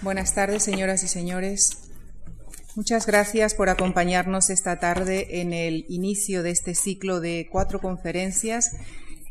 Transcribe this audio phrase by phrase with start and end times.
[0.00, 1.76] Buenas tardes, señoras y señores.
[2.76, 8.76] Muchas gracias por acompañarnos esta tarde en el inicio de este ciclo de cuatro conferencias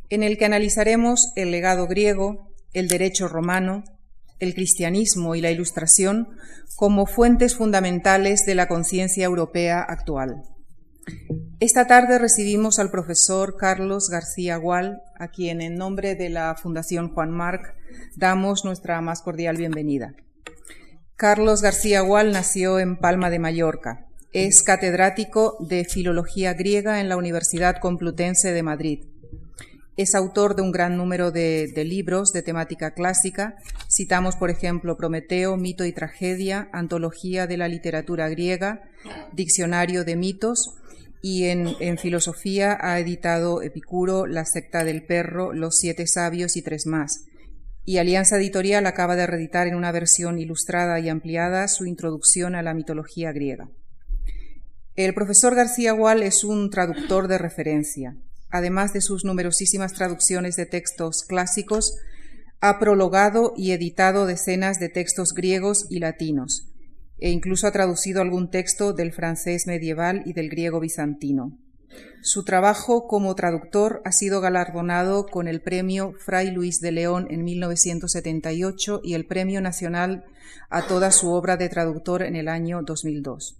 [0.09, 3.85] en el que analizaremos el legado griego, el derecho romano,
[4.39, 6.27] el cristianismo y la ilustración
[6.75, 10.43] como fuentes fundamentales de la conciencia europea actual.
[11.61, 17.13] Esta tarde recibimos al profesor Carlos García Gual, a quien en nombre de la Fundación
[17.13, 17.73] Juan Marc
[18.18, 20.13] damos nuestra más cordial bienvenida.
[21.18, 24.05] Carlos García Gual nació en Palma de Mallorca.
[24.33, 29.00] Es catedrático de Filología Griega en la Universidad Complutense de Madrid.
[29.95, 33.56] Es autor de un gran número de, libros de temática clásica.
[33.92, 38.84] Citamos, por ejemplo, Prometeo, Mito y Tragedia, Antología de la Literatura Griega,
[39.34, 40.75] Diccionario de Mitos,
[41.23, 46.86] y en, filosofía ha editado Epicuro, La secta del perro, Los siete sabios y tres
[46.86, 47.23] más
[47.88, 52.61] y Alianza Editorial acaba de reeditar en una versión ilustrada y ampliada su introducción a
[52.61, 53.69] la mitología griega.
[54.95, 58.17] El profesor García Gual es un traductor de referencia.
[58.50, 61.95] Además de sus numerosísimas traducciones de textos clásicos,
[62.59, 66.67] ha prologado y editado decenas de textos griegos y latinos,
[67.19, 71.58] e incluso ha traducido algún texto del francés medieval y del griego bizantino.
[72.22, 77.44] Su trabajo como traductor ha sido galardonado con el Premio Fray Luis de León en
[77.44, 80.26] 1978 y el Premio Nacional
[80.70, 83.58] a toda su obra de traductor en el año 2002.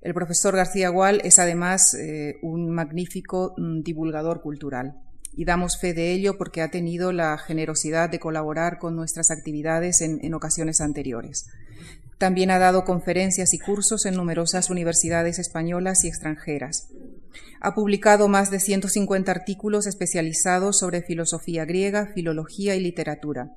[0.00, 5.00] El profesor García Gual es además eh, un magnífico mm, divulgador cultural
[5.36, 10.00] y damos fe de ello porque ha tenido la generosidad de colaborar con nuestras actividades
[10.00, 11.46] en, en ocasiones anteriores.
[12.18, 16.88] También ha dado conferencias y cursos en numerosas universidades españolas y extranjeras.
[17.66, 23.52] Ha publicado más de 150 artículos especializados sobre filosofía griega, filología y literatura.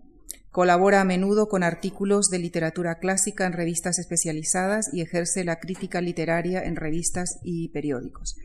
[0.50, 6.00] Colabora a menudo con artículos de literatura clásica en revistas especializadas y ejerce la crítica
[6.00, 8.38] literaria en revistas y periódicos.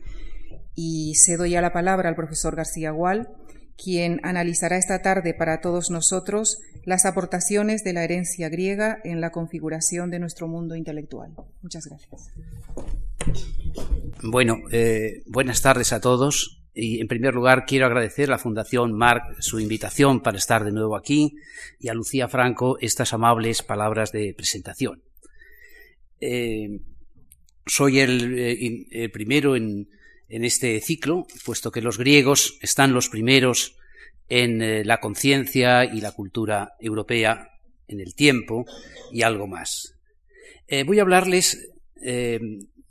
[0.75, 3.29] Y cedo ya la palabra al profesor García Gual,
[3.77, 9.31] quien analizará esta tarde para todos nosotros las aportaciones de la herencia griega en la
[9.31, 11.31] configuración de nuestro mundo intelectual.
[11.61, 12.31] Muchas gracias.
[14.21, 16.59] Bueno, eh, buenas tardes a todos.
[16.75, 20.71] Y en primer lugar quiero agradecer a la Fundación Marc su invitación para estar de
[20.71, 21.35] nuevo aquí
[21.79, 25.03] y a Lucía Franco estas amables palabras de presentación.
[26.19, 26.79] Eh,
[27.67, 29.87] soy el, eh, el primero en,
[30.33, 33.75] en, este ciclo, puesto que los griegos están los primeros
[34.29, 37.49] en eh, la conciencia y la cultura europea
[37.87, 38.65] en el tiempo
[39.11, 39.95] y algo más.
[40.67, 41.69] Eh, voy a hablarles
[42.01, 42.39] eh,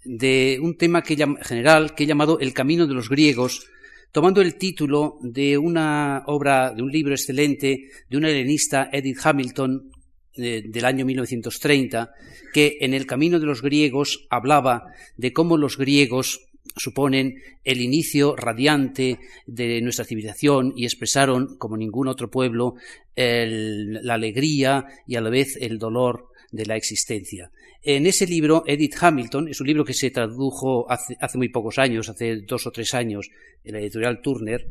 [0.05, 3.67] de un tema que, general que he llamado El camino de los griegos,
[4.13, 9.91] tomando el título de una obra, de un libro excelente de una helenista, Edith Hamilton,
[10.35, 12.11] del año 1930,
[12.55, 14.87] que en El camino de los griegos hablaba
[15.19, 16.41] de cómo los griegos
[16.77, 22.75] suponen el inicio radiante de nuestra civilización y expresaron, como ningún otro pueblo,
[23.15, 27.51] la alegría y a la vez el dolor de la existencia.
[27.83, 31.79] En ese libro, Edith Hamilton, es un libro que se tradujo hace, hace, muy pocos
[31.79, 33.31] años, hace dos o tres años,
[33.65, 34.69] en la editorial Turner,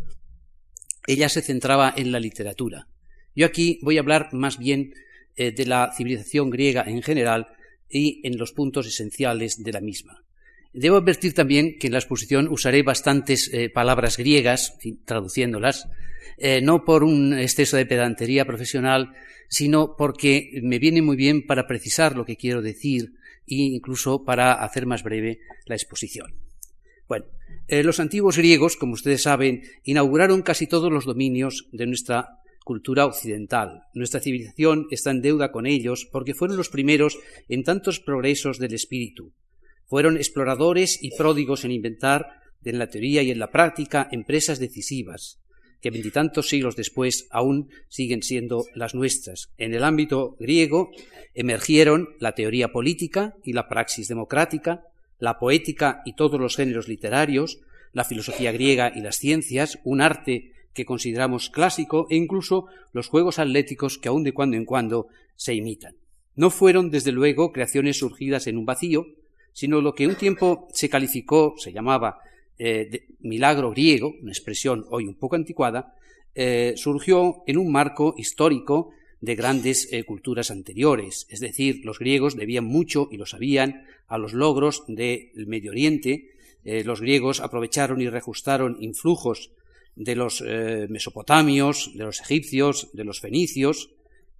[1.07, 2.87] ella se centraba en la literatura.
[3.35, 4.93] Yo aquí voy a hablar más bien
[5.35, 7.47] eh, de la civilización griega en general
[7.89, 10.23] y en los puntos esenciales de la misma.
[10.73, 15.89] Debo advertir también que en la exposición usaré bastantes eh, palabras griegas, traduciéndolas,
[16.37, 19.13] eh, no por un exceso de pedantería profesional,
[19.49, 23.13] sino porque me viene muy bien para precisar lo que quiero decir
[23.47, 26.33] e incluso para hacer más breve la exposición.
[27.07, 27.25] Bueno,
[27.67, 33.05] eh, los antiguos griegos, como ustedes saben, inauguraron casi todos los dominios de nuestra cultura
[33.05, 33.83] occidental.
[33.93, 38.73] Nuestra civilización está en deuda con ellos porque fueron los primeros en tantos progresos del
[38.73, 39.33] espíritu,
[39.91, 42.27] fueron exploradores y pródigos en inventar,
[42.63, 45.41] en la teoría y en la práctica, empresas decisivas,
[45.81, 49.49] que veintitantos siglos después aún siguen siendo las nuestras.
[49.57, 50.91] En el ámbito griego
[51.33, 54.81] emergieron la teoría política y la praxis democrática,
[55.19, 57.59] la poética y todos los géneros literarios,
[57.91, 63.39] la filosofía griega y las ciencias, un arte que consideramos clásico e incluso los juegos
[63.39, 65.95] atléticos que aún de cuando en cuando se imitan.
[66.33, 69.05] No fueron, desde luego, creaciones surgidas en un vacío,
[69.53, 72.19] sino lo que un tiempo se calificó, se llamaba
[72.57, 75.95] eh, milagro griego, una expresión hoy un poco anticuada,
[76.35, 81.25] eh, surgió en un marco histórico de grandes eh, culturas anteriores.
[81.29, 86.31] Es decir, los griegos debían mucho, y lo sabían, a los logros del Medio Oriente.
[86.63, 89.51] Los griegos aprovecharon y reajustaron influjos
[89.95, 90.43] de los
[90.89, 93.89] mesopotamios, de los egipcios, de los fenicios,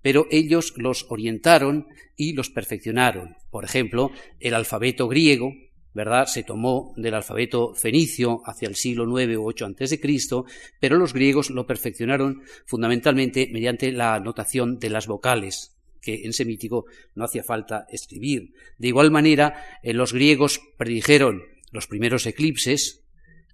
[0.02, 3.36] pero ellos los orientaron y los perfeccionaron.
[3.50, 5.54] Por ejemplo, el alfabeto griego,
[5.94, 6.26] ¿verdad?
[6.26, 10.46] Se tomó del alfabeto fenicio hacia el siglo IX o VIII antes de Cristo,
[10.80, 16.86] pero los griegos lo perfeccionaron fundamentalmente mediante la notación de las vocales, que en semítico
[17.16, 18.54] no hacía falta escribir.
[18.78, 23.04] De igual manera, eh, los griegos predijeron los primeros eclipses,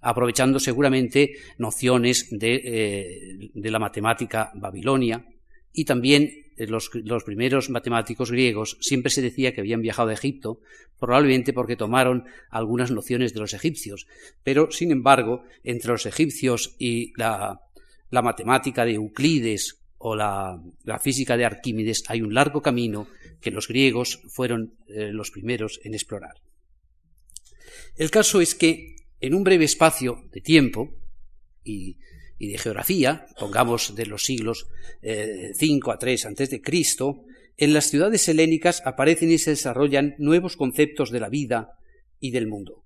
[0.00, 5.24] aprovechando seguramente nociones de, eh, de la matemática babilonia,
[5.72, 6.90] y también eh, los,
[7.24, 10.60] primeros matemáticos griegos siempre se decía que habían viajado a Egipto,
[10.98, 14.06] probablemente porque tomaron algunas nociones de los egipcios.
[14.42, 17.60] Pero, sin embargo, entre los egipcios y la,
[18.10, 20.60] matemática de Euclides o la,
[21.00, 23.06] física de Arquímedes hay un largo camino
[23.40, 26.34] que los griegos fueron eh, los primeros en explorar.
[27.96, 30.90] El caso es que, en un breve espacio de tiempo,
[31.64, 31.98] y
[32.38, 34.66] y de geografía, pongamos de los siglos
[35.02, 37.24] eh, 5 a 3 antes de Cristo,
[37.56, 41.78] en las ciudades helénicas aparecen y se desarrollan nuevos conceptos de la vida
[42.20, 42.84] y del mundo.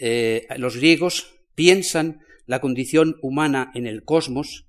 [0.00, 4.66] Eh, los griegos piensan la condición humana en el cosmos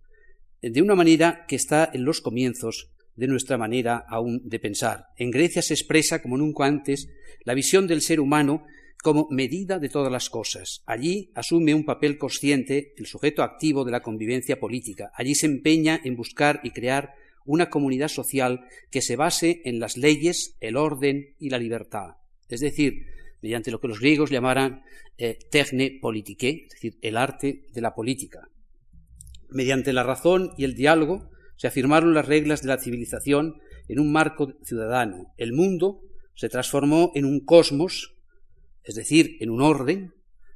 [0.62, 5.06] de una manera que está en los comienzos de nuestra manera aún de pensar.
[5.18, 7.10] En Grecia se expresa, como nunca antes,
[7.44, 8.66] la visión del ser humano
[9.02, 10.84] como medida de todas las cosas.
[10.86, 15.12] Allí asume un papel consciente el sujeto activo de la convivencia política.
[15.16, 17.14] Allí se empeña en buscar y crear
[17.46, 22.18] una comunidad social que se base en las leyes, el orden y la libertad.
[22.50, 23.06] Es decir,
[23.42, 24.84] mediante lo que los griegos llamaran
[25.18, 28.50] eh, techne politike, es decir, el arte de la política.
[29.50, 34.12] Mediante la razón y el diálogo se afirmaron las reglas de la civilización en un
[34.12, 35.34] marco ciudadano.
[35.38, 36.02] El mundo
[36.36, 38.16] se transformó en un cosmos
[38.84, 40.14] es decir, en un orden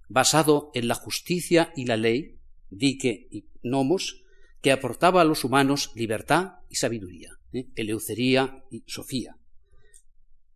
[0.08, 2.38] basado en la justicia y la ley,
[2.70, 4.24] dique y nomos,
[4.62, 7.68] que aportaba a los humanos libertad y sabiduría, ¿eh?
[7.76, 9.38] eleucería y sofía.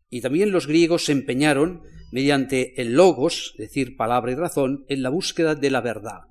[0.09, 5.03] Y también los griegos se empeñaron, mediante el logos, es decir, palabra y razón, en
[5.03, 6.21] la búsqueda de la verdad.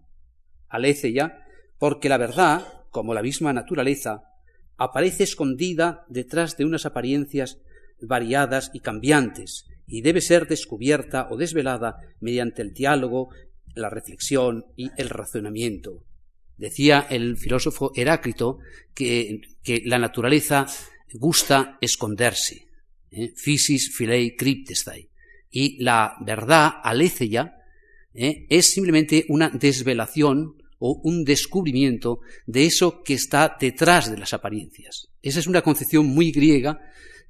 [0.69, 1.45] Aletheia,
[1.79, 4.25] porque la verdad, como la misma naturaleza,
[4.77, 7.59] aparece escondida detrás de unas apariencias
[8.01, 13.31] variadas y cambiantes, y debe ser descubierta o desvelada mediante el diálogo,
[13.75, 16.05] la reflexión y el razonamiento.
[16.57, 18.59] Decía el filósofo Heráclito
[18.95, 19.41] que,
[19.85, 20.67] la naturaleza
[21.15, 22.67] gusta esconderse.
[23.11, 23.33] ¿eh?
[23.35, 25.09] Physis filei cryptestai.
[25.51, 27.57] Y la verdad, aletheia,
[28.13, 28.47] ¿eh?
[28.51, 35.09] es simplemente una desvelación o un descubrimiento de eso que está detrás de las apariencias.
[35.23, 36.81] Esa es una concepción muy griega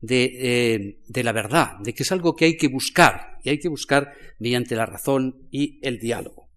[0.07, 3.69] eh, de, la verdad, de que es algo que hay que buscar, y hay que
[3.69, 6.49] buscar mediante la razón y el diálogo.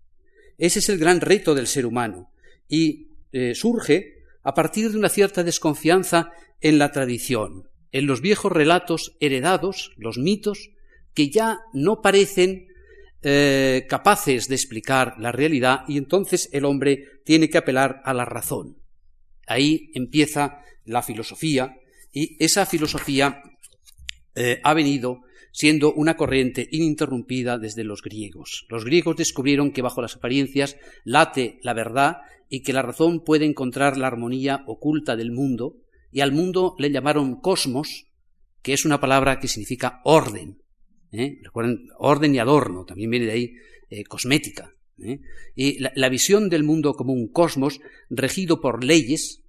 [0.58, 2.32] Ese es el gran reto del ser humano,
[2.68, 8.52] y eh, surge a partir de una cierta desconfianza en la tradición, en los viejos
[8.52, 10.72] relatos heredados, los mitos,
[11.14, 12.68] que ya no parecen
[13.24, 18.26] eh, capaces de explicar la realidad y entonces el hombre tiene que apelar a la
[18.26, 18.78] razón.
[19.46, 21.76] Ahí empieza la filosofía,
[22.12, 23.44] y esa filosofía
[24.36, 25.22] eh, ha venido
[25.52, 28.66] siendo una corriente ininterrumpida desde los griegos.
[28.69, 32.18] Los griegos descubrieron que bajo las apariencias late la verdad
[32.50, 35.78] y que la razón puede encontrar la armonía oculta del mundo,
[36.12, 38.08] y al mundo le llamaron cosmos,
[38.62, 40.62] que es una palabra que significa orden.
[41.13, 41.39] ¿eh?
[41.41, 43.53] Recuerden, orden y adorno, también viene de ahí
[43.89, 44.75] eh, cosmética.
[45.56, 49.41] Y la visión del mundo como un cosmos regido por leyes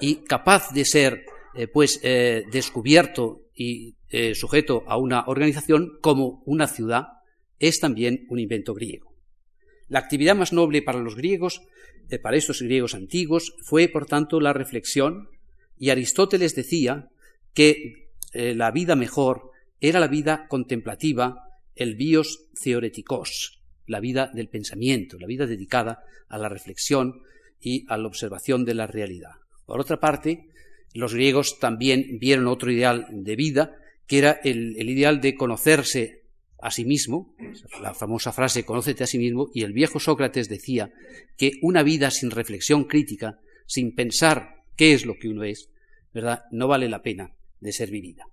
[0.00, 6.42] y capaz de ser eh, pues eh, descubierto y eh, sujeto a una organización como
[6.44, 7.06] una ciudad,
[7.58, 9.14] es también un invento griego.
[9.88, 11.62] La actividad más noble para los griegos,
[12.22, 15.28] para estos griegos antiguos, fue por tanto la reflexión,
[15.78, 17.08] y Aristóteles decía
[17.54, 25.18] que la vida mejor era la vida contemplativa, el bios theoreticos, la vida del pensamiento,
[25.18, 27.22] la vida dedicada a la reflexión
[27.60, 29.32] y a la observación de la realidad.
[29.64, 30.48] Por otra parte,
[30.96, 33.76] los griegos también vieron otro ideal de vida,
[34.06, 36.22] que era el, ideal de conocerse
[36.58, 37.34] a sí mismo,
[37.80, 40.92] la famosa frase conócete a sí mismo, y el viejo Sócrates decía
[41.36, 45.70] que una vida sin reflexión crítica, sin pensar qué es lo que uno es,
[46.14, 46.44] ¿verdad?
[46.50, 48.26] no vale la pena de ser vivida.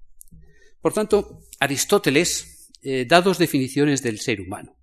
[0.81, 4.75] Por tanto, Aristóteles eh, da dos definiciones del ser humano.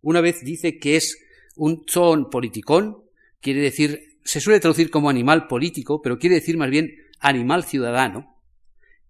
[0.00, 1.18] Una vez dice que es
[1.56, 3.04] un zoon politikon,
[3.40, 8.38] quiere decir, se suele traducir como animal político, pero quiere decir más bien animal ciudadano,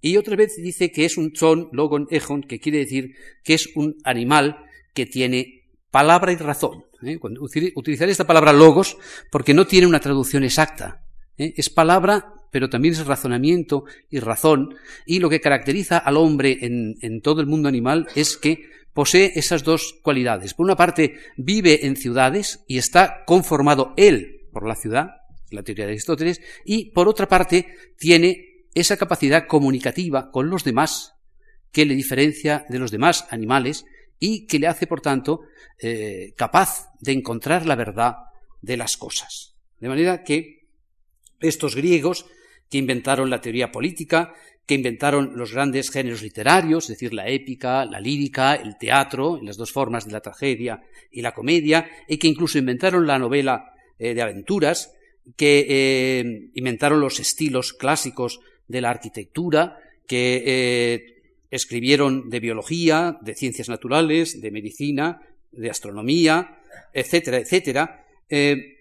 [0.00, 3.70] y otra vez dice que es un son logon ejon, que quiere decir que es
[3.74, 4.58] un animal
[4.92, 6.84] que tiene palabra y razón.
[7.02, 7.18] ¿eh?
[7.74, 8.96] utilizaré esta palabra logos
[9.30, 11.04] porque no tiene una traducción exacta.
[11.36, 11.54] ¿eh?
[11.56, 17.20] Es palabra pero también es razonamiento y razón, y lo que caracteriza al hombre en
[17.20, 20.54] todo el mundo animal es que posee esas dos cualidades.
[20.54, 25.23] Por una parte, vive en ciudades y está conformado él por la ciudad,
[25.54, 31.14] la teoría de Aristóteles, y por otra parte, tiene esa capacidad comunicativa con los demás
[31.70, 33.84] que le diferencia de los demás animales
[34.18, 35.42] y que le hace, por tanto,
[35.78, 38.14] eh, capaz de encontrar la verdad
[38.62, 39.54] de las cosas.
[39.80, 40.68] De manera que
[41.40, 42.26] estos griegos
[42.70, 44.32] que inventaron la teoría política,
[44.66, 49.56] que inventaron los grandes géneros literarios, es decir, la épica, la lírica, el teatro, las
[49.56, 54.14] dos formas de la tragedia y la comedia, y que incluso inventaron la novela eh,
[54.14, 54.94] de aventuras,
[55.36, 61.14] que eh, inventaron los estilos clásicos de la arquitectura, que
[61.50, 65.20] escribieron de biología, de ciencias naturales, de medicina,
[65.52, 66.58] de astronomía,
[66.92, 68.76] etcétera, etcétera, eh,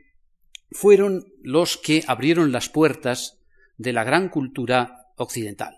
[0.71, 3.39] fueron los que abrieron las puertas
[3.77, 5.77] de la gran cultura occidental.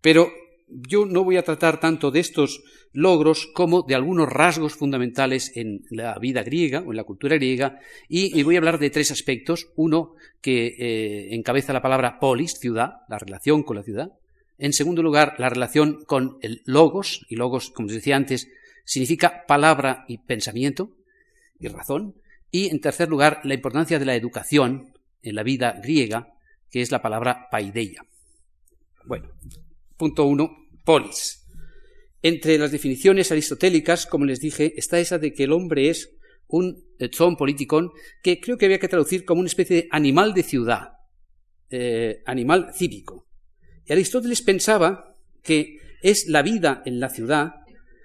[0.00, 0.32] Pero
[0.68, 5.84] yo no voy a tratar tanto de estos logros como de algunos rasgos fundamentales en
[5.90, 9.68] la vida griega o en la cultura griega y, voy a hablar de tres aspectos.
[9.76, 14.12] Uno que eh, encabeza la palabra polis, ciudad, la relación con la ciudad.
[14.58, 18.48] En segundo lugar, la relación con el logos, y logos, como os decía antes,
[18.84, 20.96] significa palabra y pensamiento
[21.58, 22.14] y razón.
[22.50, 24.92] Y en tercer lugar, la importancia de la educación
[25.22, 26.28] en la vida griega,
[26.70, 28.04] que es la palabra paideia.
[29.04, 29.28] Bueno,
[30.04, 31.46] punto uno, polis.
[32.20, 36.14] Entre las definiciones aristotélicas, como les dije, está esa de que el hombre es
[36.46, 37.90] un zon politikon,
[38.22, 40.88] que creo que había que traducir como una especie de animal de ciudad,
[41.70, 43.26] eh, animal cívico.
[43.86, 47.54] Y Aristóteles pensaba que es la vida en la ciudad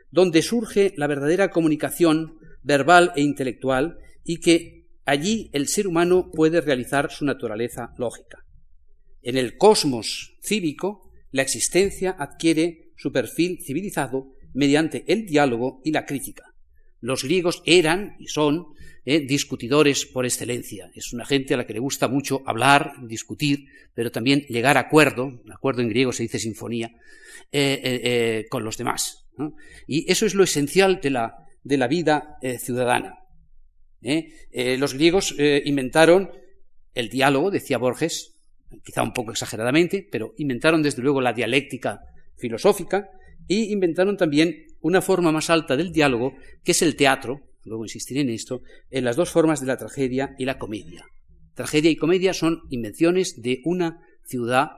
[0.09, 6.61] donde surge la verdadera comunicación verbal e intelectual y que allí el ser humano puede
[6.61, 8.45] realizar su naturaleza lógica.
[9.21, 16.05] En el cosmos cívico, la existencia adquiere su perfil civilizado mediante el diálogo y la
[16.05, 16.53] crítica.
[17.01, 18.67] Los griegos eran y son
[19.05, 20.91] eh, discutidores por excelencia.
[20.93, 24.81] Es una gente a la que le gusta mucho hablar, discutir, pero también llegar a
[24.81, 26.91] acuerdo, acuerdo en griego se dice sinfonía,
[27.51, 29.25] eh, eh, con los demás.
[29.87, 33.15] Y eso es lo esencial de la, de la vida ciudadana.
[34.53, 35.33] los griegos
[35.63, 36.29] inventaron
[36.93, 38.35] el diálogo, decía Borges,
[38.83, 42.01] quizá un poco exageradamente, pero inventaron desde luego la dialéctica
[42.37, 43.09] filosófica
[43.47, 46.33] y inventaron también una forma más alta del diálogo,
[46.63, 50.35] que es el teatro, luego insistiré en esto, en las dos formas de la tragedia
[50.37, 51.05] y la comedia.
[51.53, 54.69] Tragedia y comedia son invenciones de una ciudad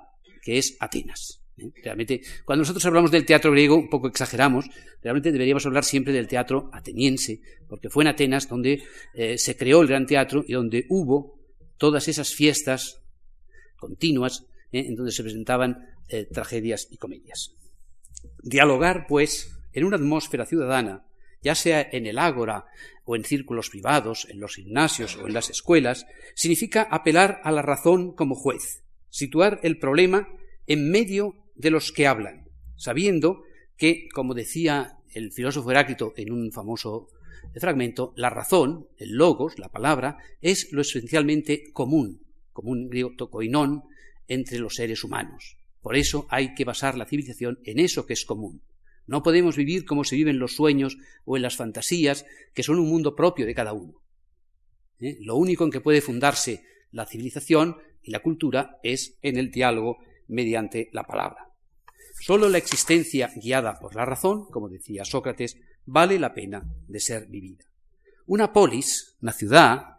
[0.41, 1.41] que es Atenas.
[1.57, 1.69] ¿eh?
[1.83, 4.65] Realmente, cuando nosotros hablamos del teatro griego, un poco exageramos,
[5.03, 8.81] realmente deberíamos hablar siempre del teatro ateniense, porque fue en Atenas donde
[9.13, 11.39] eh, se creó el gran teatro y donde hubo
[11.77, 13.00] todas esas fiestas
[13.81, 14.85] continuas ¿eh?
[14.87, 15.89] en donde se presentaban
[16.33, 17.53] tragedias y comedias.
[18.43, 21.05] Dialogar, pues, en una atmósfera ciudadana
[21.41, 22.65] ya sea en el ágora
[23.05, 27.61] o en círculos privados, en los gimnasios o en las escuelas, significa apelar a la
[27.61, 30.27] razón como juez, situar el problema
[30.67, 33.43] en medio de los que hablan, sabiendo
[33.75, 37.09] que, como decía el filósofo Heráclito en un famoso
[37.59, 42.21] fragmento, la razón, el logos, la palabra, es lo esencialmente común,
[42.53, 43.83] común griego tokoinón,
[44.27, 45.57] entre los seres humanos.
[45.81, 48.61] Por eso hay que basar la civilización en eso que es común.
[49.07, 52.87] No podemos vivir como se viven los sueños o en las fantasías, que son un
[52.87, 54.01] mundo propio de cada uno.
[54.99, 55.17] ¿Eh?
[55.21, 59.97] Lo único en que puede fundarse la civilización y la cultura es en el diálogo
[60.27, 61.49] mediante la palabra.
[62.19, 67.27] Solo la existencia guiada por la razón, como decía Sócrates, vale la pena de ser
[67.27, 67.65] vivida.
[68.27, 69.97] Una polis, una ciudad,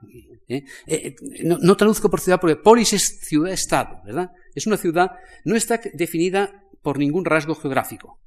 [0.49, 0.65] ¿eh?
[0.87, 4.31] Eh, no, traduzco por ciudad porque polis es ciudad-estado, ¿verdad?
[4.55, 5.13] Es una ciudad,
[5.45, 8.21] no está definida por ningún rasgo geográfico.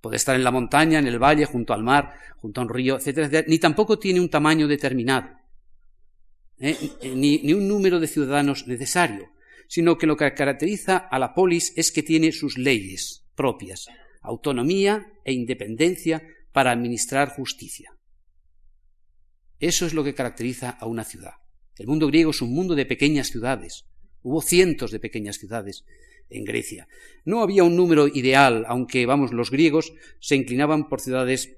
[0.00, 2.96] Puede estar en la montaña, en el valle, junto al mar, junto a un río,
[2.96, 5.28] etcétera, ni tampoco tiene un tamaño determinado,
[6.58, 6.76] ¿eh?
[7.14, 9.30] ni un número de ciudadanos necesario,
[9.68, 13.86] sino que lo que caracteriza a la polis es que tiene sus leyes propias,
[14.22, 16.22] autonomía e independencia
[16.52, 17.92] para administrar justicia.
[19.60, 21.34] Eso es lo que caracteriza a una ciudad.
[21.78, 23.84] El mundo griego es un mundo de pequeñas ciudades.
[24.22, 25.84] Hubo cientos de pequeñas ciudades
[26.30, 26.88] en Grecia.
[27.24, 31.56] No había un número ideal, aunque, vamos, los griegos se inclinaban por ciudades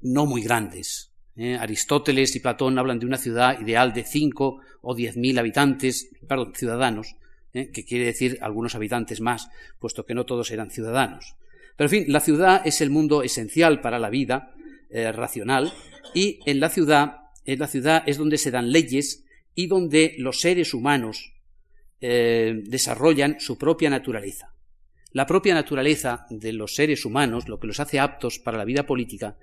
[0.00, 1.12] no muy grandes.
[1.36, 1.56] ¿eh?
[1.56, 6.54] Aristóteles y Platón hablan de una ciudad ideal de cinco o diez mil habitantes, perdón,
[6.54, 7.16] ciudadanos,
[7.52, 7.70] ¿eh?
[7.70, 11.36] que quiere decir algunos habitantes más, puesto que no todos eran ciudadanos.
[11.76, 14.54] Pero, en fin, la ciudad es el mundo esencial para la vida
[14.92, 15.72] eh, racional
[16.14, 20.40] y en la ciudad, en la ciudad es donde se dan leyes y donde los
[20.40, 21.32] seres humanos
[22.00, 24.54] eh, desarrollan su propia naturaleza.
[25.12, 28.86] La propia naturaleza de los seres humanos, lo que los hace aptos para la vida
[28.86, 29.38] política,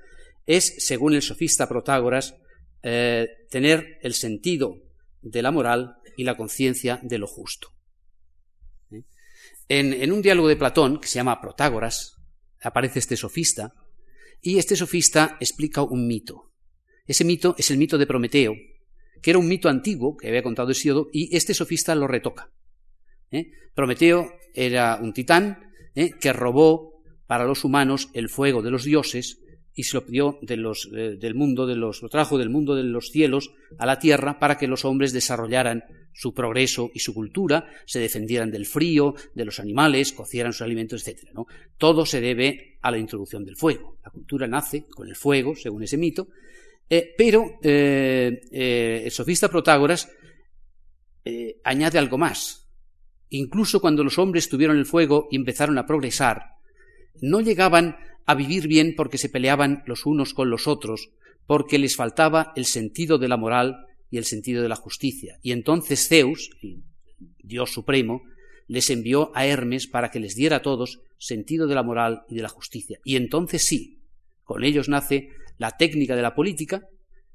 [0.45, 2.35] es, según el sofista Protágoras,
[2.81, 4.77] eh, tener el sentido
[5.21, 7.69] de la moral y la conciencia de lo justo.
[8.91, 9.03] ¿Eh?
[9.69, 12.15] En, un diálogo de Platón, que se llama Protágoras,
[12.61, 13.73] aparece este sofista,
[14.41, 16.51] y este sofista explica un mito.
[17.05, 18.55] Ese mito es el mito de Prometeo,
[19.21, 22.51] que era un mito antiguo que había contado Hesíodo, y este sofista lo retoca.
[23.31, 23.51] ¿eh?
[23.73, 29.39] Prometeo era un titán que robó para los humanos el fuego de los dioses
[29.75, 33.11] y se lo pidió eh, del mundo, de los, lo trajo del mundo de los
[33.11, 37.99] cielos a la tierra para que los hombres desarrollaran su progreso y su cultura, se
[37.99, 41.29] defendieran del frío, de los animales, cocieran sus alimentos, etc.
[41.77, 43.97] Todo se debe a la introducción del fuego.
[44.03, 46.27] La cultura nace con el fuego, según ese mito,
[46.89, 50.09] eh, pero eh, el sofista Protágoras
[51.63, 52.67] añade algo más.
[53.29, 56.55] Incluso cuando los hombres tuvieron el fuego y empezaron a progresar,
[57.21, 61.11] no llegaban a vivir bien porque se peleaban los unos con los otros,
[61.45, 65.39] porque les faltaba el sentido de la moral y el sentido de la justicia.
[65.41, 66.83] Y entonces Zeus, el
[67.43, 68.23] Dios supremo,
[68.67, 72.35] les envió a Hermes para que les diera a todos sentido de la moral y
[72.35, 72.99] de la justicia.
[73.03, 73.99] Y entonces sí,
[74.43, 76.87] con ellos nace la técnica de la política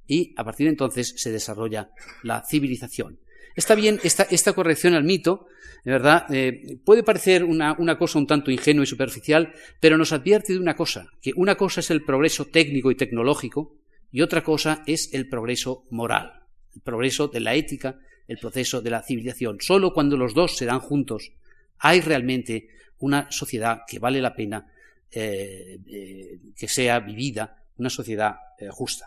[0.07, 1.91] y a partir de entonces se desarrolla
[2.23, 3.19] la civilización.
[3.57, 5.47] Está bien esta, corrección al mito,
[5.85, 10.55] de verdad, eh, puede parecer una, cosa un tanto ingenua y superficial, pero nos advierte
[10.55, 13.77] de una cosa, que una cosa es el progreso técnico y tecnológico
[14.11, 16.44] y otra cosa es el progreso moral,
[16.75, 19.59] el progreso de la ética, el proceso de la civilización.
[19.61, 21.33] Solo cuando los dos se dan juntos
[21.79, 24.67] hay realmente una sociedad que vale la pena
[25.11, 28.37] eh, eh, que sea vivida, una sociedad
[28.71, 29.07] justa.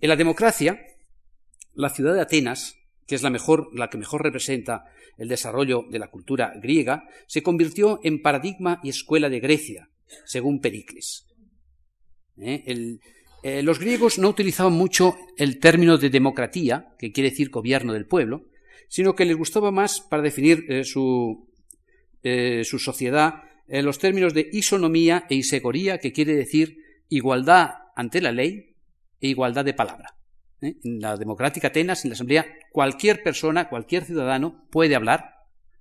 [0.00, 0.80] En la democracia,
[1.74, 4.84] la ciudad de Atenas que es la, mejor, la que mejor representa
[5.16, 9.88] el desarrollo de la cultura griega, se convirtió en paradigma y escuela de Grecia,
[10.26, 11.26] según Pericles.
[12.36, 12.98] ¿Eh?
[13.42, 18.06] Eh, los griegos no utilizaban mucho el término de democratía, que quiere decir gobierno del
[18.06, 18.46] pueblo,
[18.88, 21.48] sino que les gustaba más para definir eh, su,
[22.22, 28.76] su, sociedad los términos de isonomía e isegoría, que quiere decir igualdad ante la ley
[29.20, 30.16] e igualdad de palabra.
[30.60, 30.76] ¿eh?
[30.84, 35.34] En la democrática Atenas, en la Asamblea, cualquier persona, cualquier ciudadano puede hablar.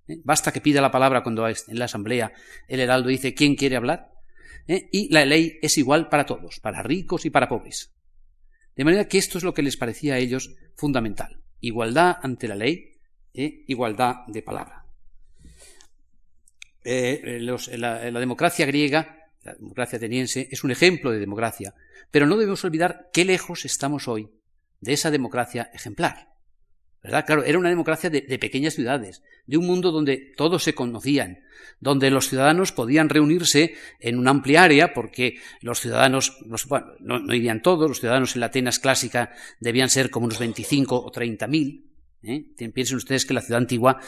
[0.07, 0.17] ¿eh?
[0.23, 2.33] Basta que pida la palabra cuando en la Asamblea
[2.67, 4.11] el heraldo dice quién quiere hablar.
[4.67, 4.89] ¿Eh?
[4.91, 7.93] Y la ley es igual para todos, para ricos y para pobres.
[8.75, 11.41] De manera que esto es lo que les parecía a ellos fundamental.
[11.61, 12.97] Igualdad ante la ley,
[13.33, 14.85] e igualdad de palabra.
[16.83, 21.73] la, la democracia griega, la democracia ateniense, es un ejemplo de democracia,
[22.11, 24.29] pero no debemos olvidar qué lejos estamos hoy
[24.81, 26.36] de esa democracia ejemplar.
[27.07, 31.39] Claro, era una democracia de, pequeñas ciudades, de un mundo donde todos se conocían,
[31.79, 36.57] donde los ciudadanos podían reunirse en una amplia área, porque los ciudadanos, no,
[36.99, 41.09] no, irían todos, los ciudadanos en la Atenas clásica debían ser como unos 25 o
[41.09, 41.89] 30 mil.
[42.23, 42.45] ¿eh?
[42.73, 44.01] Piensen ustedes que la ciudad antigua,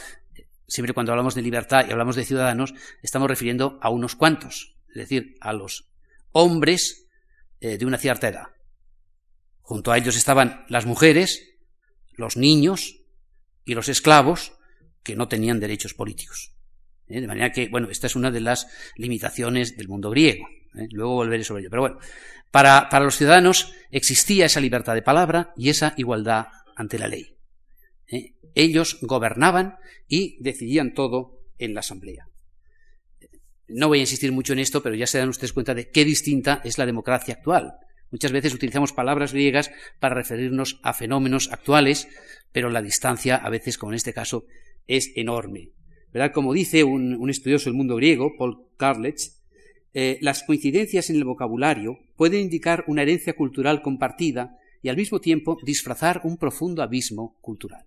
[0.67, 4.95] siempre cuando hablamos de libertad y hablamos de ciudadanos, estamos refiriendo a unos cuantos, es
[4.95, 5.89] decir, a los
[6.33, 7.07] hombres
[7.61, 8.47] eh, de una cierta edad.
[9.61, 11.48] Junto a ellos estaban las mujeres,
[12.19, 13.01] los niños
[13.65, 14.53] y los esclavos
[15.03, 16.53] que no tenían derechos políticos.
[17.07, 17.21] ¿Eh?
[17.21, 20.47] De manera que, bueno, esta es una de las limitaciones del mundo griego.
[20.75, 20.87] ¿eh?
[20.91, 21.69] Luego volveré sobre ello.
[21.69, 21.99] Pero bueno,
[22.51, 27.37] para, para, los ciudadanos existía esa libertad de palabra y esa igualdad ante la ley.
[28.07, 28.33] ¿eh?
[28.53, 29.77] Ellos gobernaban
[30.07, 32.27] y decidían todo en la asamblea.
[33.67, 36.03] No voy a insistir mucho en esto, pero ya se dan ustedes cuenta de qué
[36.03, 37.75] distinta es la democracia actual.
[38.11, 42.07] Muchas veces utilizamos palabras griegas para referirnos a fenómenos actuales,
[42.51, 44.45] pero la distancia, a veces, como en este caso,
[44.87, 45.71] es enorme.
[46.33, 49.19] Como dice un, estudioso del mundo griego, Paul Carlech,
[49.93, 55.19] eh, las coincidencias en el vocabulario pueden indicar una herencia cultural compartida y al mismo
[55.19, 57.85] tiempo disfrazar un profundo abismo cultural.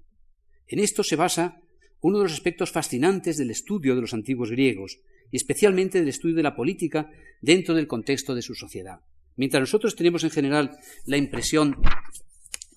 [0.68, 1.60] En esto se basa
[2.00, 6.36] uno de los aspectos fascinantes del estudio de los antiguos griegos, y especialmente del estudio
[6.36, 9.00] de la política dentro del contexto de su sociedad.
[9.36, 11.76] Mientras nosotros tenemos en general la impresión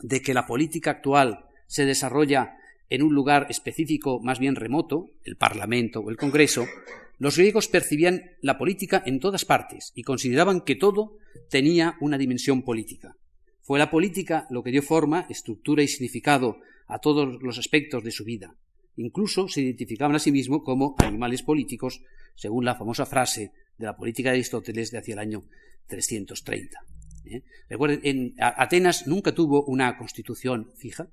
[0.02, 2.58] de que la política actual se desarrolla
[2.90, 6.66] en un lugar específico más bien remoto, el Parlamento o el Congreso,
[7.18, 11.18] los griegos percibían la política en todas partes y consideraban que todo
[11.50, 13.16] tenía una dimensión política.
[13.62, 18.12] Fue la política lo que dio forma, estructura y significado a todos los aspectos de
[18.12, 18.56] su vida.
[18.98, 22.02] Incluso se identificaban a sí mismos como animales políticos,
[22.36, 25.46] según la famosa frase de la política de Aristóteles de hacia el año
[25.88, 26.80] 330.
[27.26, 27.44] ¿eh?
[27.70, 31.08] Recuerden, en Atenas nunca tuvo una constitución fija,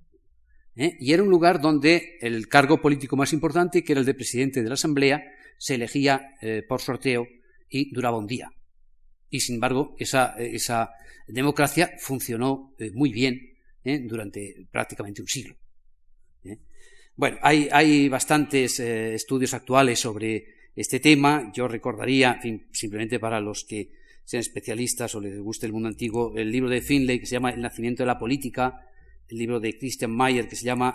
[0.76, 0.96] ¿eh?
[1.00, 4.62] y era un lugar donde el cargo político más importante, que era el de presidente
[4.62, 5.22] de la Asamblea,
[5.58, 7.26] se elegía eh, por sorteo
[7.68, 8.50] y duraba un día.
[9.30, 10.90] Y sin embargo, esa, esa
[11.26, 13.40] democracia funcionó muy bien
[14.06, 15.56] durante prácticamente un siglo.
[17.16, 21.52] Bueno, hay, hay bastantes estudios actuales sobre este tema.
[21.54, 22.40] Yo recordaría,
[22.72, 23.90] simplemente para los que
[24.24, 27.50] sean especialistas o les guste el mundo antiguo, el libro de Finlay que se llama
[27.50, 28.86] El nacimiento de la política,
[29.28, 30.94] el libro de Christian Mayer que se llama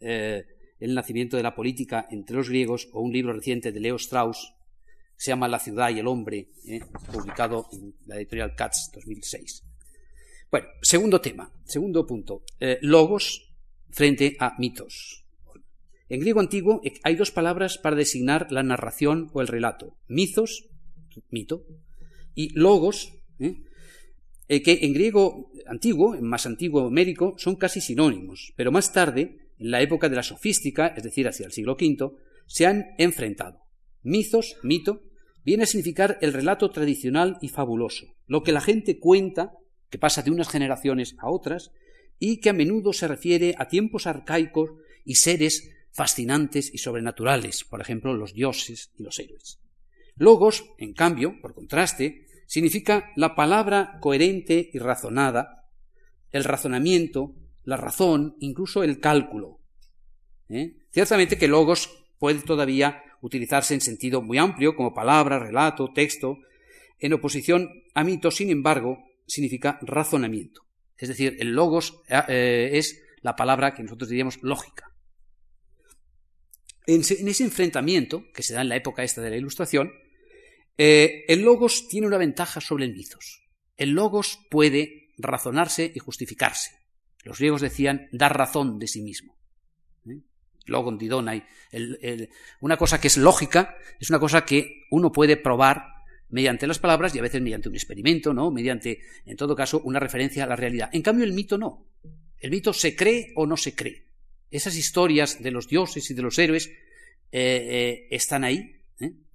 [0.00, 0.44] eh,
[0.78, 4.54] El nacimiento de la política entre los griegos, o un libro reciente de Leo Strauss
[5.16, 6.80] que se llama La ciudad y el hombre, eh,
[7.12, 9.64] publicado en la editorial Katz 2006.
[10.50, 13.52] Bueno, segundo tema, segundo punto, eh, logos
[13.90, 15.17] frente a mitos.
[16.08, 20.68] En griego antiguo hay dos palabras para designar la narración o el relato, mizos,
[21.30, 21.66] mito,
[22.34, 23.12] y logos,
[24.48, 29.50] eh, que en griego antiguo, en más antiguo médico, son casi sinónimos, pero más tarde,
[29.58, 32.12] en la época de la sofística, es decir, hacia el siglo V,
[32.46, 33.60] se han enfrentado.
[34.02, 35.02] Mizos, mito,
[35.44, 39.52] viene a significar el relato tradicional y fabuloso, lo que la gente cuenta,
[39.90, 41.72] que pasa de unas generaciones a otras,
[42.18, 44.70] y que a menudo se refiere a tiempos arcaicos
[45.04, 49.60] y seres fascinantes y sobrenaturales, por ejemplo, los dioses y los héroes.
[50.16, 55.70] Logos, en cambio, por contraste, significa la palabra coherente y razonada,
[56.30, 59.60] el razonamiento, la razón, incluso el cálculo.
[60.48, 60.76] ¿eh?
[60.90, 66.38] Ciertamente que logos puede todavía utilizarse en sentido muy amplio, como palabra, relato, texto.
[66.98, 70.62] En oposición a mito, sin embargo, significa razonamiento.
[70.96, 74.87] Es decir, el logos eh, es la palabra que nosotros diríamos lógica.
[76.88, 79.92] En, ese enfrentamiento, que se da en la época esta de la Ilustración,
[80.78, 83.46] eh, el logos tiene una ventaja sobre el mitos.
[83.76, 86.70] El logos puede razonarse y justificarse.
[87.24, 89.36] Los griegos decían dar razón de sí mismo.
[90.08, 90.22] ¿Eh?
[90.64, 91.44] Logon didonai.
[92.62, 95.84] una cosa que es lógica es una cosa que uno puede probar
[96.30, 98.50] mediante las palabras y a veces mediante un experimento, ¿no?
[98.50, 100.88] Mediante, en todo caso, una referencia a la realidad.
[100.94, 101.86] En cambio, el mito no.
[102.38, 104.07] El mito se cree o no se cree.
[104.50, 106.70] Esas historias de los dioses y de los héroes
[107.32, 108.76] eh, están ahí,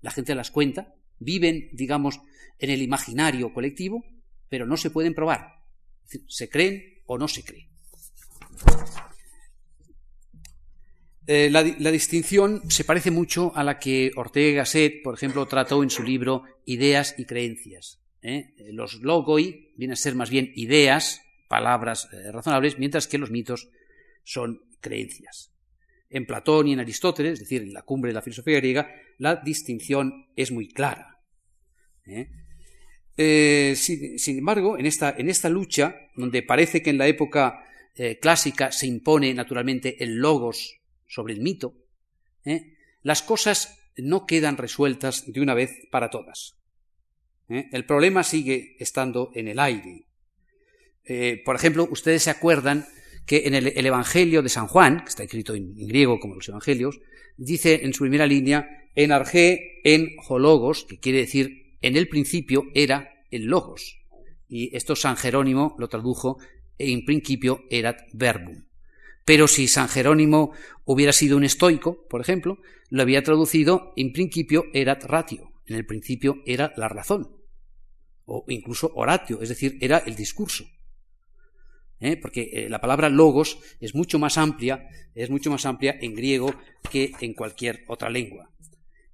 [0.02, 2.20] la gente las cuenta, viven, digamos,
[2.60, 4.04] en el imaginario colectivo,
[4.50, 5.64] pero no se pueden probar.
[6.28, 7.74] se creen o no se creen.
[11.26, 15.90] Eh, la, distinción se parece mucho a la que Ortega Gasset, por ejemplo, trató en
[15.90, 18.02] su libro Ideas y Creencias.
[18.22, 18.54] ¿eh?
[18.72, 23.70] Los logoi vienen a ser más bien ideas, palabras eh, razonables, mientras que los mitos
[24.24, 25.52] son creencias.
[26.10, 29.38] En Platón y en Aristóteles, es decir, en la cumbre de la filosofía griega, la
[29.38, 31.20] distinción es muy clara.
[32.06, 32.30] ¿eh?
[33.18, 37.64] Eh, sin, embargo, en esta, en esta, lucha, donde parece que en la época
[37.96, 41.76] eh, clásica se impone naturalmente el logos sobre el mito,
[43.04, 46.58] las cosas no quedan resueltas de una vez para todas.
[47.48, 50.08] El problema sigue estando en el aire.
[51.46, 52.86] por ejemplo, ustedes se acuerdan
[53.26, 57.00] que en el, Evangelio de San Juan, que está escrito en, griego como los Evangelios,
[57.38, 62.66] dice en su primera línea, en arge en hologos, que quiere decir en el principio
[62.74, 63.98] era el logos.
[64.48, 66.38] Y esto San Jerónimo lo tradujo
[66.78, 68.66] en principio erat verbum.
[69.26, 70.52] Pero si San Jerónimo
[70.86, 72.60] hubiera sido un estoico, por ejemplo,
[72.90, 75.54] lo había traducido en principio erat ratio.
[75.66, 77.30] En el principio era la razón.
[78.26, 80.66] O incluso oratio, es decir, era el discurso.
[82.04, 82.18] ¿Eh?
[82.18, 86.54] Porque eh, la palabra logos es mucho más amplia, es mucho más amplia en griego
[86.92, 88.52] que en cualquier otra lengua.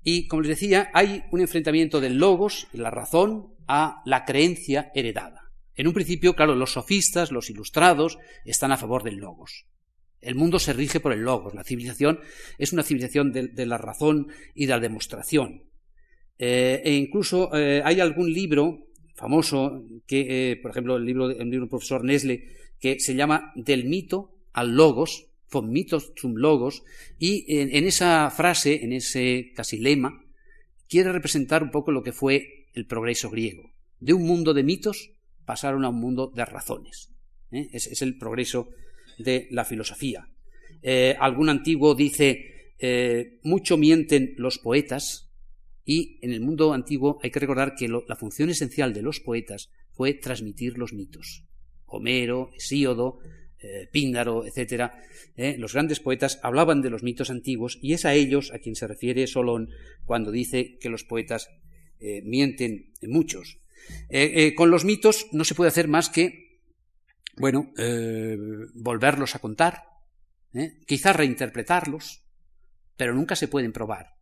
[0.04, 5.52] Y, como les decía, hay un enfrentamiento del logos, la razón, a la creencia heredada.
[5.76, 9.68] En un principio, claro, los sofistas, los ilustrados, están a favor del logos.
[10.20, 11.54] El mundo se rige por el logos.
[11.54, 12.20] La civilización
[12.58, 15.64] es una civilización de, la razón y de la demostración.
[16.40, 18.88] Eh, e incluso hay algún libro
[19.20, 22.48] famoso, que, por ejemplo, el libro, el libro del profesor Nesle,
[22.80, 26.84] que se llama Del mito al logos, von mitos zum logos,
[27.18, 30.26] y en, esa frase, en ese casi lema,
[30.88, 33.72] quiere representar un poco lo que fue el progreso griego.
[34.00, 35.12] De un mundo de mitos
[35.46, 37.12] pasaron a un mundo de razones.
[37.52, 37.70] ¿eh?
[37.74, 38.70] Es, el progreso
[39.18, 40.28] de la filosofía.
[40.82, 45.30] Eh, algún antiguo dice, eh, mucho mienten los poetas,
[45.84, 49.72] y en el mundo antiguo hay que recordar que la función esencial de los poetas
[49.92, 51.44] fue transmitir los mitos.
[51.90, 53.20] Homero, Hesíodo,
[53.62, 54.90] eh, Píndaro, etc.,
[55.36, 58.76] eh, los grandes poetas hablaban de los mitos antiguos y es a ellos a quien
[58.76, 59.70] se refiere Solón
[60.06, 61.50] cuando dice que los poetas
[62.00, 63.60] eh, mienten muchos.
[64.56, 66.62] con los mitos no se puede hacer más que,
[67.38, 67.72] bueno,
[68.76, 69.84] volverlos a contar,
[70.86, 72.24] quizás reinterpretarlos,
[72.96, 74.14] pero nunca se pueden probar.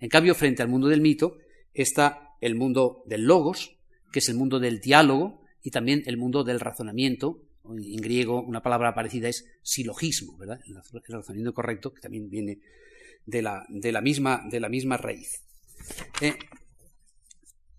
[0.00, 1.38] En cambio, frente al mundo del mito
[1.72, 3.76] está el mundo del logos,
[4.12, 7.40] que es el mundo del diálogo, y también el mundo del razonamiento.
[7.64, 10.60] En griego una palabra parecida es silogismo, ¿verdad?
[10.66, 10.76] El
[11.08, 12.58] razonamiento correcto, que también viene
[13.24, 15.42] de la, de la, misma, de la misma, raíz.
[16.20, 16.34] Eh,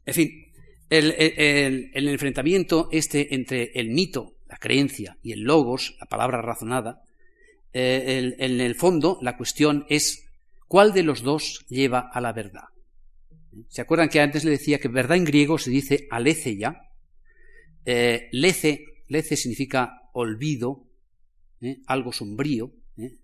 [0.08, 0.32] en fin,
[0.90, 7.04] el, enfrentamiento este entre el mito, la creencia, y el logos, la palabra razonada,
[7.72, 10.26] eh, en el fondo la cuestión es
[10.68, 12.64] cuál de los dos lleva a la verdad.
[13.70, 16.85] ¿Se acuerdan que antes le decía que verdad en griego se dice aletheia?
[17.86, 20.86] Eh, lece, lece significa olvido,
[21.62, 21.80] ¿eh?
[21.88, 22.72] algo sombrío.
[22.98, 23.20] ¿eh?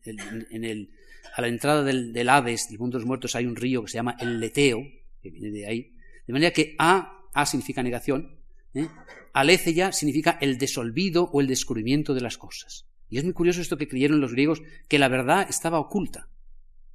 [1.35, 3.97] a la entrada del, Hades, del mundo de los muertos, hay un río que se
[3.97, 4.79] llama el Leteo,
[5.21, 5.93] que viene de ahí.
[6.27, 8.37] De manera que A, A significa negación,
[8.73, 8.87] ¿eh?
[9.33, 12.85] aletheia significa el desolvido o el descubrimiento de las cosas.
[13.09, 16.29] Y es muy curioso esto que creyeron los griegos, que la verdad estaba oculta.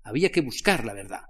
[0.02, 1.24] Había que buscar la verdad.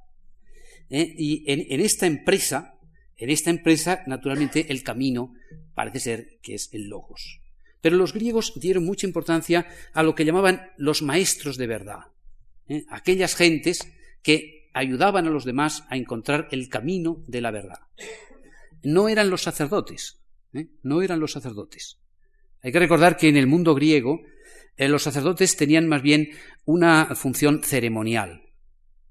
[0.88, 2.75] Y en, esta empresa,
[3.16, 5.34] en esta empresa, naturalmente, el camino
[5.74, 7.40] parece ser que es el logos.
[7.80, 12.00] Pero los griegos dieron mucha importancia a lo que llamaban los maestros de verdad,
[12.68, 12.84] ¿eh?
[12.90, 13.90] aquellas gentes
[14.22, 17.80] que ayudaban a los demás a encontrar el camino de la verdad.
[18.82, 20.20] No eran los sacerdotes,
[20.52, 20.68] ¿eh?
[20.82, 21.98] no eran los sacerdotes.
[22.62, 24.20] Hay que recordar que en el mundo griego
[24.76, 26.30] los sacerdotes tenían más bien
[26.64, 28.45] una función ceremonial.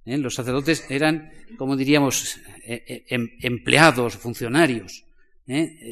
[0.06, 0.18] ¿Eh?
[0.18, 5.04] Los sacerdotes eran, como diríamos, eh, eh, em, empleados, funcionarios,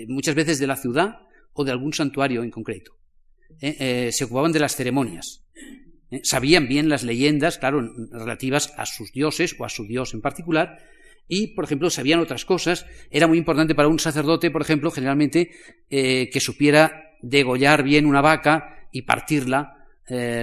[0.08, 2.97] muchas veces de la ciudad o de algún santuario en concreto.
[3.60, 5.43] se ocupaban de las ceremonias.
[6.23, 10.80] Sabían bien las leyendas, claro, relativas a sus dioses o a su dios en particular,
[11.28, 12.88] y, por ejemplo, sabían otras cosas.
[13.12, 15.52] Era muy importante para un sacerdote, por ejemplo, generalmente,
[15.88, 19.86] que supiera degollar bien una vaca y partirla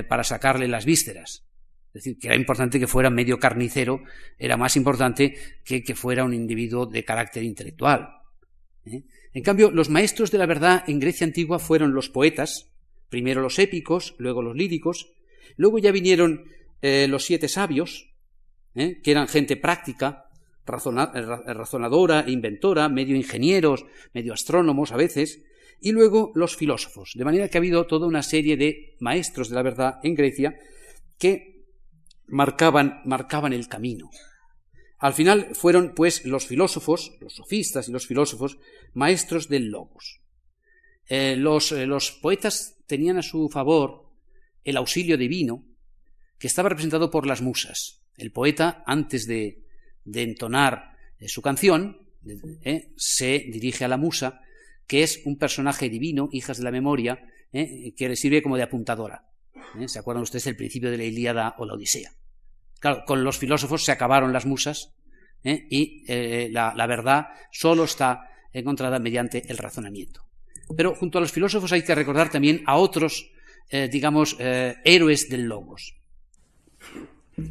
[0.08, 1.49] para sacarle las vísceras.
[1.92, 4.02] Es decir, que era importante que fuera medio carnicero,
[4.38, 8.08] era más importante que que fuera un individuo de carácter intelectual.
[8.86, 9.02] ¿eh?
[9.32, 12.70] En cambio, los maestros de la verdad en Grecia antigua fueron los poetas,
[13.08, 15.12] primero los épicos, luego los líricos,
[15.56, 16.44] luego ya vinieron
[16.80, 18.14] eh, los siete sabios,
[18.76, 19.00] ¿eh?
[19.02, 20.26] que eran gente práctica,
[20.64, 25.42] razonadora e inventora, medio ingenieros, medio astrónomos a veces,
[25.80, 27.12] y luego los filósofos.
[27.16, 30.56] De manera que ha habido toda una serie de maestros de la verdad en Grecia
[31.18, 31.59] que
[32.30, 34.10] marcaban, marcaban el camino.
[34.98, 38.58] Al final fueron, pues, los filósofos, los sofistas y los filósofos,
[38.92, 40.20] maestros del logos.
[41.08, 44.10] Eh, los, eh, los, poetas tenían a su favor
[44.62, 45.66] el auxilio divino,
[46.38, 48.02] que estaba representado por las musas.
[48.16, 49.64] El poeta, antes de,
[50.04, 52.06] de entonar eh, su canción,
[52.96, 54.40] se dirige a la musa,
[54.86, 59.26] que es un personaje divino, hijas de la memoria, que le sirve como de apuntadora.
[59.86, 62.12] ¿Se acuerdan ustedes del principio de la Ilíada o la Odisea?
[62.80, 64.94] Claro, con los filósofos se acabaron las musas
[65.44, 65.66] ¿eh?
[65.70, 70.24] y eh, la, verdad solo está encontrada mediante el razonamiento.
[70.76, 73.30] Pero junto a los filósofos hay que recordar también a otros,
[73.70, 75.96] eh, digamos, héroes del logos,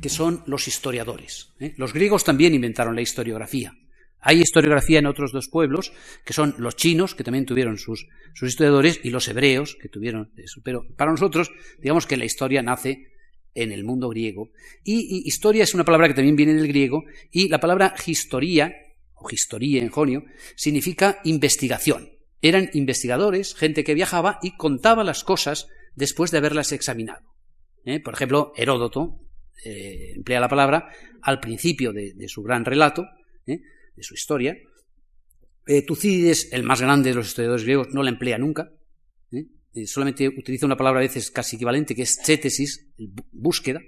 [0.02, 1.54] que son los historiadores.
[1.78, 3.74] Los griegos también inventaron la historiografía.
[4.22, 5.94] Hay historiografía en otros dos pueblos,
[6.26, 10.32] que son los chinos, que también tuvieron sus, sus historiadores, y los hebreos, que tuvieron
[10.38, 10.62] eso.
[10.64, 13.12] Pero para nosotros, digamos que la historia nace
[13.64, 14.52] en el mundo griego.
[14.84, 18.74] Y, historia es una palabra que también viene del griego, y la palabra historia,
[19.16, 20.24] o historia en jonio,
[20.56, 22.10] significa investigación.
[22.42, 27.26] Eran investigadores, gente que viajaba y contaba las cosas después de haberlas examinado.
[27.86, 28.00] ¿Eh?
[28.00, 29.20] Por ejemplo, Heródoto
[29.66, 30.90] eh, emplea la palabra
[31.22, 33.06] al principio de, su gran relato,
[33.46, 33.60] ¿eh?
[33.96, 34.58] de su historia.
[35.86, 38.72] Tucídides, el más grande de los historiadores griegos, no la emplea nunca.
[39.74, 42.88] Eh, solamente utiliza una palabra a veces casi equivalente, que es chétesis,
[43.32, 43.82] búsqueda.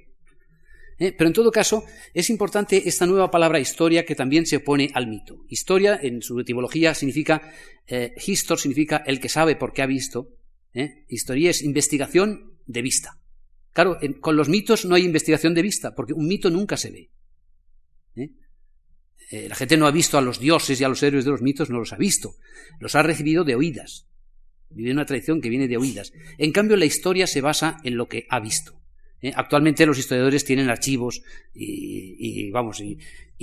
[0.99, 4.91] Eh, pero en todo caso, es importante esta nueva palabra historia que también se opone
[4.93, 5.43] al mito.
[5.49, 7.51] Historia, en su etimología, significa,
[7.87, 10.29] eh, histor significa el que sabe por qué ha visto.
[11.09, 13.19] Historia es investigación de vista.
[13.73, 17.09] Claro, con los mitos no hay investigación de vista, porque un mito nunca se ve.
[19.49, 21.69] la gente no ha visto a los dioses y a los héroes de los mitos,
[21.69, 22.35] no los ha visto.
[22.79, 24.07] Los ha recibido de oídas.
[24.73, 26.13] Vive una tradición que viene de oídas.
[26.37, 28.81] En cambio, la historia se basa en lo que ha visto.
[29.21, 29.31] ¿eh?
[29.35, 31.21] Actualmente los historiadores tienen archivos
[31.53, 32.97] y, vamos y,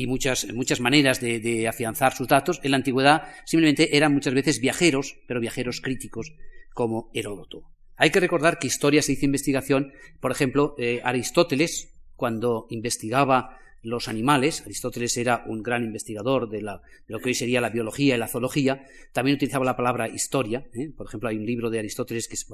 [0.07, 2.61] muchas, muchas maneras de, afianzar sus datos.
[2.63, 6.33] En la antigüedad simplemente eran muchas veces viajeros, pero viajeros críticos
[6.75, 7.65] como Heródoto.
[7.97, 9.93] Hay que recordar que historia se dice investigación.
[10.21, 16.81] Por ejemplo, eh, Aristóteles, cuando investigaba los animales, Aristóteles era un gran investigador de, lo
[17.21, 20.91] que hoy sería la biología y la zoología, también utilizaba la palabra historia, ¿eh?
[20.97, 22.47] por ejemplo hay un libro de Aristóteles que es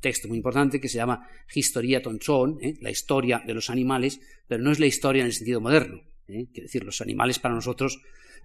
[0.00, 2.74] texto muy importante que se llama Historia Tonchón, ¿eh?
[2.80, 6.02] la historia de los animales, pero no es la historia en el sentido moderno.
[6.26, 6.46] ¿eh?
[6.52, 8.02] Decir, los animales para nosotros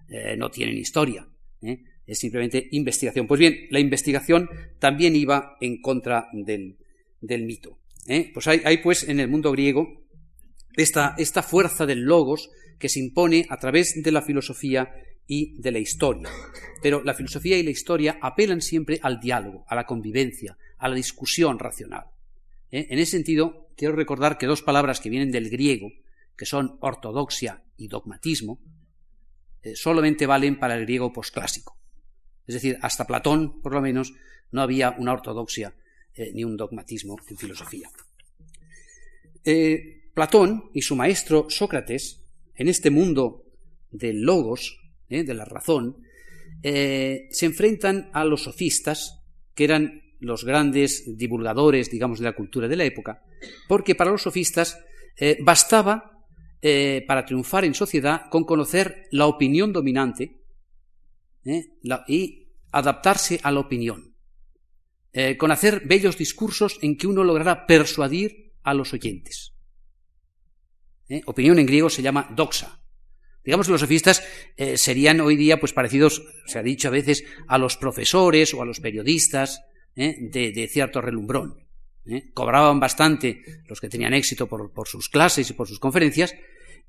[0.08, 1.26] eh, no tienen historia,
[2.06, 3.26] es simplemente investigación.
[3.26, 6.76] Pues bien, la investigación también iba en contra del,
[7.20, 7.78] mito.
[8.32, 10.05] Pues hay, hay, pues en el mundo griego
[10.76, 14.92] esta, esta fuerza del logos que se impone a través de la filosofía
[15.26, 16.28] y de la historia.
[16.82, 20.94] Pero la filosofía y la historia apelan siempre al diálogo, a la convivencia, a la
[20.94, 22.04] discusión racional.
[22.70, 22.86] ¿Eh?
[22.90, 25.90] En ese sentido, quiero recordar que dos palabras que vienen del griego,
[26.36, 28.60] que son ortodoxia y dogmatismo,
[29.62, 31.76] eh, solamente valen para el griego posclásico.
[32.46, 34.12] Es decir, hasta Platón, por lo menos,
[34.52, 35.74] no había una ortodoxia
[36.14, 37.90] eh, ni un dogmatismo en filosofía.
[40.16, 42.24] Platón y su maestro Sócrates,
[42.54, 43.44] en este mundo
[43.90, 44.78] del logos,
[45.10, 45.98] de la razón,
[46.62, 49.20] se enfrentan a los sofistas,
[49.54, 53.22] que eran los grandes divulgadores, digamos, de la cultura de la época,
[53.68, 54.78] porque para los sofistas
[55.18, 56.24] eh, bastaba,
[56.62, 60.40] eh, para triunfar en sociedad, con conocer la opinión dominante
[61.44, 61.74] eh,
[62.08, 64.14] y adaptarse a la opinión,
[65.38, 69.55] con hacer bellos discursos en que uno lograra persuadir a los oyentes.
[71.26, 72.80] Opinión en griego se llama doxa.
[73.44, 74.24] Digamos que los sofistas
[74.74, 78.64] serían hoy día pues parecidos, se ha dicho a veces, a los profesores o a
[78.64, 79.62] los periodistas,
[79.96, 80.16] ¿eh?
[80.20, 81.66] de, cierto relumbrón.
[82.06, 82.30] ¿eh?
[82.32, 86.34] Cobraban bastante los que tenían éxito por, sus clases y por sus conferencias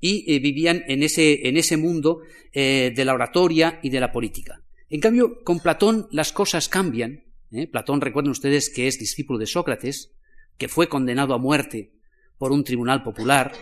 [0.00, 2.20] y eh, vivían en ese, en ese mundo
[2.52, 4.62] de la oratoria y de la política.
[4.88, 7.24] En cambio, con Platón las cosas cambian.
[7.70, 10.12] Platón, recuerden ustedes que es discípulo de Sócrates,
[10.56, 11.92] que fue condenado a muerte
[12.36, 13.52] por un tribunal popular,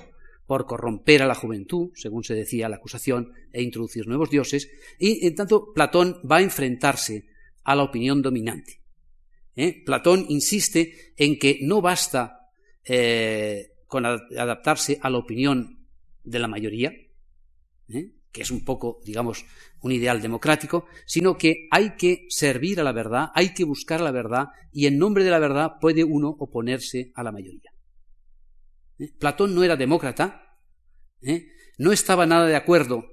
[0.46, 5.26] por corromper a la juventud, según se decía la acusación, e introducir nuevos dioses, y
[5.26, 7.26] en tanto Platón va a enfrentarse
[7.64, 8.80] a la opinión dominante.
[9.56, 9.82] ¿eh?
[9.85, 12.50] Platón insiste en que no basta
[12.85, 15.87] eh, con adaptarse a la opinión
[16.22, 16.92] de la mayoría,
[17.88, 18.12] ¿eh?
[18.30, 19.46] que es un poco, digamos,
[19.80, 24.12] un ideal democrático, sino que hay que servir a la verdad, hay que buscar la
[24.12, 27.75] verdad, y en nombre de la verdad puede uno oponerse a la mayoría.
[29.18, 30.59] Platón no era demócrata,
[31.78, 33.04] no estaba nada de acuerdo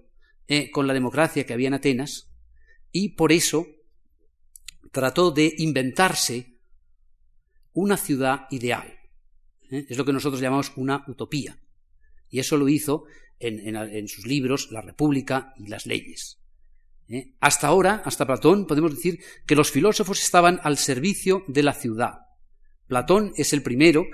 [0.72, 2.34] con la democracia que había en Atenas,
[2.91, 3.65] y por eso
[4.91, 6.60] trató de inventarse
[7.74, 8.88] una ciudad ideal.
[9.72, 9.86] ¿eh?
[9.89, 11.60] Es lo que nosotros llamamos una utopía.
[12.30, 13.06] Y eso lo hizo
[13.39, 16.39] en, sus libros La República y las leyes.
[17.10, 17.34] ¿eh?
[17.39, 22.19] Hasta ahora, hasta Platón, podemos decir que los filósofos estaban al servicio de la ciudad.
[22.88, 24.06] Platón es el primero,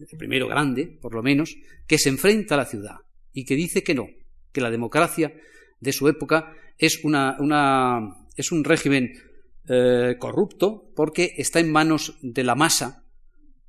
[0.00, 1.56] el primero grande, por lo menos,
[1.86, 2.96] que se enfrenta a la ciudad
[3.32, 4.08] y que dice que no,
[4.52, 5.34] que la democracia
[5.80, 9.12] de su época es, una, una, es un régimen
[9.68, 13.04] eh, corrupto porque está en manos de la masa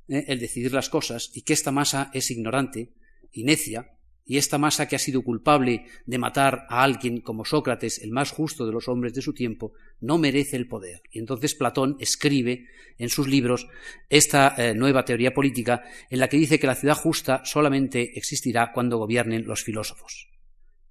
[0.08, 2.92] eh, el decidir las cosas y que esta masa es ignorante
[3.32, 3.90] y necia
[4.30, 8.30] y esta masa que ha sido culpable de matar a alguien como Sócrates, el más
[8.30, 11.02] justo de los hombres de su tiempo, no merece el poder.
[11.10, 13.66] Y entonces Platón escribe en sus libros
[14.08, 18.70] esta eh, nueva teoría política en la que dice que la ciudad justa solamente existirá
[18.72, 20.28] cuando gobiernen los filósofos.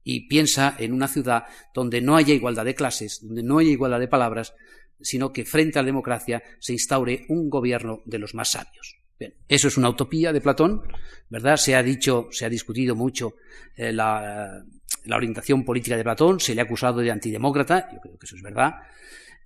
[0.04, 4.02] Y piensa en una ciudad donde no haya igualdad de clases, donde no haya igualdad
[4.02, 4.54] de palabras,
[4.99, 8.98] sino que frente a la democracia se instaure un gobierno de los más sabios.
[9.47, 10.82] Eso es una utopía de Platón,
[11.29, 11.58] ¿verdad?
[11.58, 13.36] Se ha dicho, se ha discutido mucho
[13.75, 14.63] eh, la,
[15.12, 18.41] orientación política de Platón, se le ha acusado de antidemócrata, yo creo que eso es
[18.41, 18.75] verdad.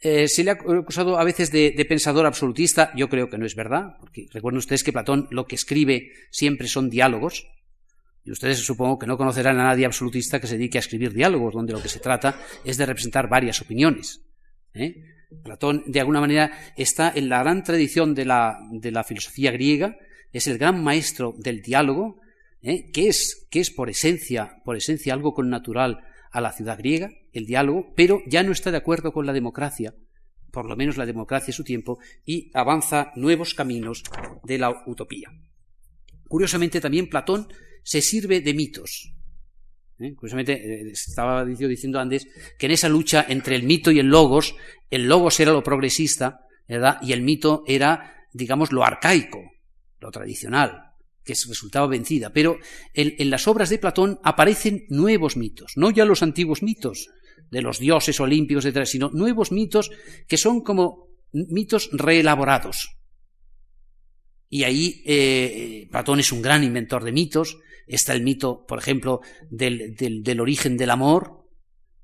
[0.02, 3.56] Eh, se le ha acusado a veces de, pensador absolutista, yo creo que no es
[3.56, 7.48] verdad, porque recuerden ustedes que Platón lo que escribe siempre son diálogos,
[8.26, 11.54] y ustedes supongo que no conocerán a nadie absolutista que se dedique a escribir diálogos,
[11.54, 14.22] donde lo que se trata es de representar varias opiniones.
[14.74, 14.96] ¿eh?
[15.44, 19.98] Platón, de alguna manera, está en la gran tradición de la, filosofía griega,
[20.32, 22.20] es el gran maestro del diálogo,
[22.62, 22.92] ¿eh?
[22.92, 26.00] que, es, que es por esencia, por esencia algo con natural
[26.32, 29.96] a la ciudad griega, el diálogo, pero ya no está de acuerdo con la democracia,
[30.52, 34.04] por lo menos la democracia de su tiempo, y avanza nuevos caminos
[34.44, 35.30] de la utopía.
[36.28, 37.48] Curiosamente, también Platón
[37.84, 39.14] se sirve de mitos.
[40.04, 40.16] ¿Eh?
[40.16, 42.28] Curiosamente, eh, estaba diciendo antes
[42.58, 44.56] que en esa lucha entre el mito y el logos,
[44.90, 46.98] el logos era lo progresista, ¿verdad?
[47.02, 49.40] Y el mito era, digamos, lo arcaico,
[50.00, 50.94] lo tradicional,
[51.24, 52.32] que resultaba vencida.
[52.32, 52.58] Pero
[52.94, 57.10] en, las obras de Platón aparecen nuevos mitos, no ya los antiguos mitos
[57.50, 59.92] de los dioses olímpicos, etc., sino nuevos mitos
[60.28, 62.98] que son como mitos reelaborados.
[64.50, 67.58] Y ahí eh, Platón es un gran inventor de mitos,
[67.88, 71.48] Está el mito, por ejemplo, del, origen del amor,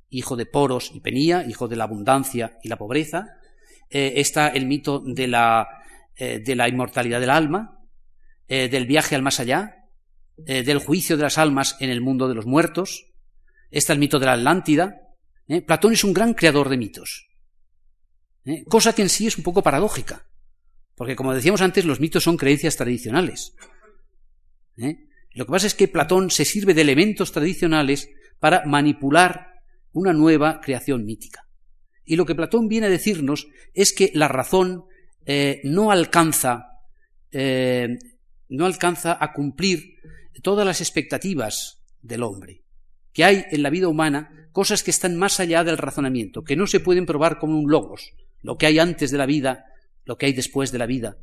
[0.10, 3.38] hijo de Poros y Penía, hijo de la abundancia y la pobreza.
[3.90, 5.68] Eh, está el mito de la,
[6.16, 7.80] eh, inmortalidad del alma,
[8.48, 9.76] eh, del viaje al más allá,
[10.38, 13.08] del juicio de las almas en el mundo de los muertos.
[13.72, 14.96] Está el mito de la Atlántida.
[15.68, 17.28] Platón es un gran creador de mitos,
[18.70, 20.30] cosa que en sí es un poco paradójica,
[20.96, 23.54] porque como decíamos antes, los mitos son creencias tradicionales.
[25.34, 28.10] Lo que pasa es que Platón se sirve de elementos tradicionales
[28.40, 29.48] para manipular
[29.92, 31.48] una nueva creación mítica.
[32.06, 34.86] Y lo que Platón viene a decirnos es que la razón
[35.26, 36.66] eh, no alcanza
[37.32, 38.00] eh,
[38.50, 39.96] no alcanza a cumplir
[40.42, 42.64] todas las expectativas del hombre,
[43.14, 46.66] que hay en la vida humana cosas que están más allá del razonamiento, que no
[46.66, 49.66] se pueden probar como un logos, lo que hay antes de la vida,
[50.06, 51.18] lo que hay después de la vida.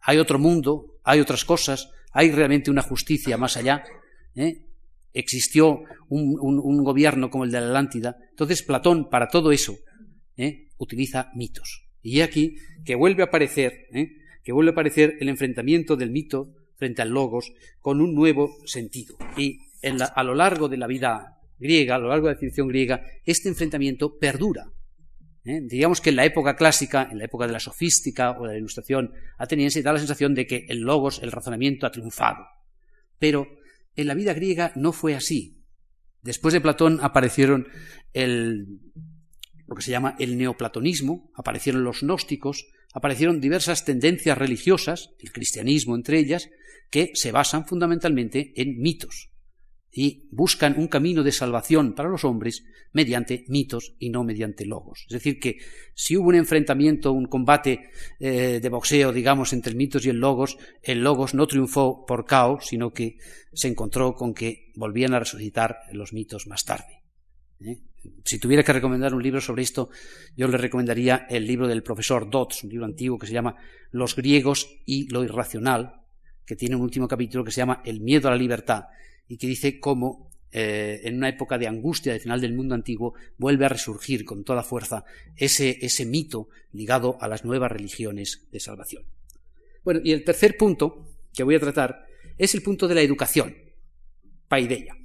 [0.00, 3.84] Hay otro mundo, hay otras cosas, hay realmente una justicia más allá.
[4.36, 4.62] ¿eh?
[5.12, 8.16] Existió un, gobierno como el de la Atlántida.
[8.30, 9.76] Entonces Platón, para todo eso,
[10.78, 11.86] utiliza mitos.
[12.02, 14.12] Y aquí que vuelve a aparecer, ¿eh?
[14.42, 19.16] que vuelve a aparecer el enfrentamiento del mito frente al logos con un nuevo sentido.
[19.36, 23.04] Y a lo largo de la vida griega, a lo largo de la civilización griega,
[23.24, 24.70] este enfrentamiento perdura.
[25.44, 25.60] ¿Eh?
[25.62, 28.58] Digamos que en la época clásica, en la época de la sofística o de la
[28.58, 32.46] ilustración ateniense, da la sensación de que el logos, el razonamiento, ha triunfado.
[33.18, 33.46] Pero
[33.96, 35.62] en la vida griega no fue así.
[36.22, 37.68] Después de Platón aparecieron
[38.14, 45.94] lo que se llama el neoplatonismo, aparecieron los gnósticos, aparecieron diversas tendencias religiosas, el cristianismo
[45.94, 46.48] entre ellas,
[46.90, 49.33] que se basan fundamentalmente en mitos
[49.94, 55.04] y buscan un camino de salvación para los hombres mediante mitos y no mediante logos.
[55.06, 55.58] Es decir, que
[55.94, 60.18] si hubo un enfrentamiento, un combate eh, de boxeo, digamos, entre el mitos y el
[60.18, 63.18] logos, el logos no triunfó por caos, sino que
[63.52, 67.02] se encontró con que volvían a resucitar los mitos más tarde.
[67.60, 67.78] ¿eh?
[68.24, 69.90] Si tuviera que recomendar un libro sobre esto,
[70.36, 73.56] yo le recomendaría el libro del profesor Dodds, un libro antiguo que se llama
[73.92, 76.02] Los griegos y lo irracional,
[76.44, 78.84] que tiene un último capítulo que se llama El miedo a la libertad,
[79.28, 83.14] y que dice cómo eh, en una época de angustia de final del mundo antiguo
[83.38, 85.04] vuelve a resurgir con toda fuerza
[85.36, 89.04] ese, ese mito ligado a las nuevas religiones de salvación.
[89.82, 92.06] Bueno, y el tercer punto que voy a tratar
[92.38, 93.54] es el punto de la educación,
[94.48, 94.96] paideia.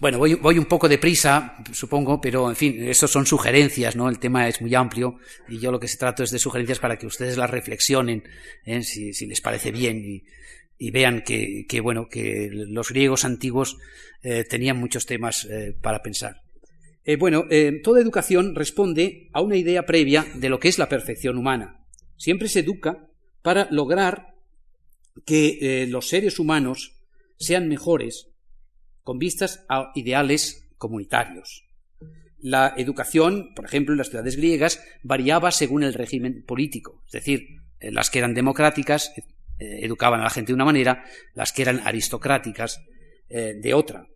[0.00, 4.08] Bueno, voy, un poco deprisa, supongo, pero en fin, eso son sugerencias, ¿no?
[4.08, 6.96] El tema es muy amplio y yo lo que se trato es de sugerencias para
[6.96, 8.24] que ustedes las reflexionen,
[8.64, 8.82] ¿eh?
[8.82, 10.22] si, les parece bien
[10.90, 13.76] vean que, bueno, que los griegos antiguos
[14.22, 16.40] eh, tenían muchos temas eh, para pensar.
[17.18, 17.44] bueno,
[17.82, 21.84] toda educación responde a una idea previa de lo que es la perfección humana.
[22.16, 23.08] Siempre se educa
[23.42, 24.34] para lograr
[25.26, 26.96] que los seres humanos
[27.36, 28.28] sean mejores
[29.02, 31.64] con vistas a ideales comunitarios.
[32.38, 37.60] La educación, por ejemplo, en las ciudades griegas, variaba según el régimen político, es decir,
[37.80, 39.12] eh, las que eran democráticas
[39.60, 41.04] eh, educaban a la gente de una manera,
[41.34, 42.80] las que eran aristocráticas
[43.28, 44.06] eh, de otra.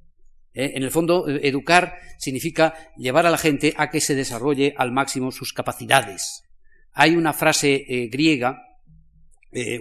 [0.57, 5.33] En el fondo, educar significa llevar a la gente a que se desarrolle al máximo
[5.33, 6.45] sus capacidades.
[6.93, 8.63] Hay una frase griega,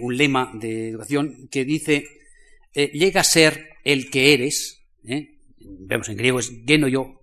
[0.00, 2.06] un lema de educación, que dice,
[2.74, 5.38] llega a ser el que eres, ¿eh?
[5.60, 7.20] vemos en griego es geno yo,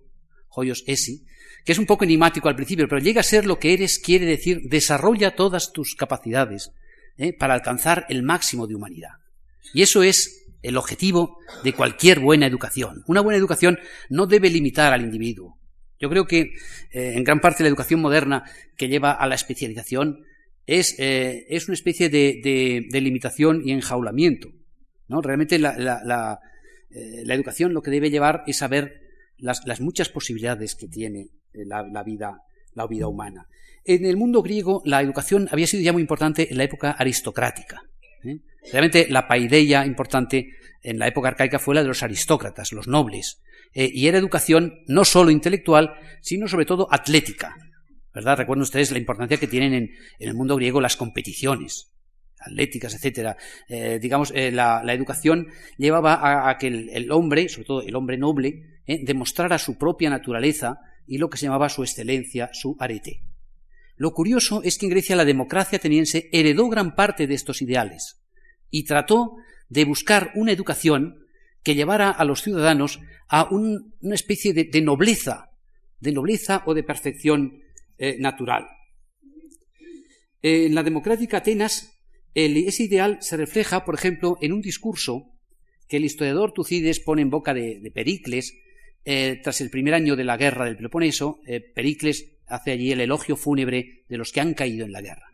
[0.48, 1.26] joyos esi,
[1.66, 4.24] que es un poco enigmático al principio, pero llega a ser lo que eres, quiere
[4.24, 6.72] decir desarrolla todas tus capacidades
[7.18, 7.32] ¿eh?
[7.32, 9.10] para alcanzar el máximo de humanidad.
[9.74, 13.02] Y eso es el objetivo de cualquier buena educación.
[13.06, 15.58] Una buena educación no debe limitar al individuo.
[15.98, 16.40] Yo creo que
[16.90, 18.44] eh, en gran parte la educación moderna
[18.76, 20.24] que lleva a la especialización
[20.66, 24.48] es, es una especie de, de, limitación y enjaulamiento.
[25.08, 25.20] ¿no?
[25.20, 26.38] Realmente la,
[26.94, 29.00] eh, la educación lo que debe llevar es saber
[29.38, 32.42] las, las muchas posibilidades que tiene eh, la, vida,
[32.74, 33.48] la vida humana.
[33.84, 37.82] En el mundo griego la educación había sido ya muy importante en la época aristocrática.
[38.24, 38.38] ¿eh?
[38.70, 40.50] Realmente la paideia importante
[40.82, 43.40] en la época arcaica fue la de los aristócratas, los nobles,
[43.74, 47.56] y era educación no solo intelectual, sino sobre todo atlética.
[48.12, 48.36] ¿Verdad?
[48.36, 51.92] Recuerden ustedes la importancia que tienen en el mundo griego las competiciones
[52.44, 53.36] atléticas, etcétera.
[53.68, 55.48] Eh, digamos, eh, la, educación
[55.78, 60.80] llevaba a, que el, hombre, sobre todo el hombre noble, eh, demostrara su propia naturaleza
[61.12, 63.20] y lo que se llamaba su excelencia, su arete.
[63.96, 68.22] Lo curioso es que en Grecia la democracia ateniense heredó gran parte de estos ideales
[68.70, 69.36] y trató
[69.68, 71.26] de buscar una educación
[71.62, 72.98] que llevara a los ciudadanos
[73.28, 75.50] a una especie de, nobleza,
[76.00, 77.60] de nobleza o de perfección
[78.18, 78.68] natural.
[80.40, 81.92] En la democrática Atenas
[82.32, 85.28] ese ideal se refleja, por ejemplo, en un discurso
[85.88, 88.54] que el historiador Tucides pone en boca de, Pericles
[89.04, 91.40] eh, tras el primer año de la guerra del Peloponeso.
[91.46, 95.30] Eh, Pericles hace allí el elogio fúnebre de los que han caído en la guerra.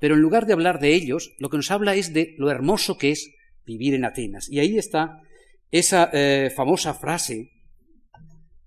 [0.00, 2.96] Pero en lugar de hablar de ellos, lo que nos habla es de lo hermoso
[2.96, 3.30] que es
[3.66, 4.48] vivir en Atenas.
[4.50, 5.20] Y ahí está
[5.70, 7.50] esa eh, famosa frase,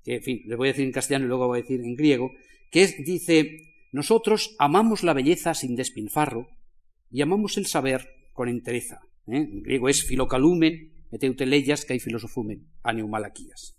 [0.03, 1.95] que en fin, le voy a decir en castellano y luego voy a decir en
[1.95, 2.31] griego,
[2.71, 3.57] que dice,
[3.91, 6.47] nosotros amamos la belleza sin despilfarro
[7.09, 9.01] y amamos el saber con entereza.
[9.27, 13.75] En griego es filocalumen, meteuteleyas, que hay filosofumen, aneumalaquías.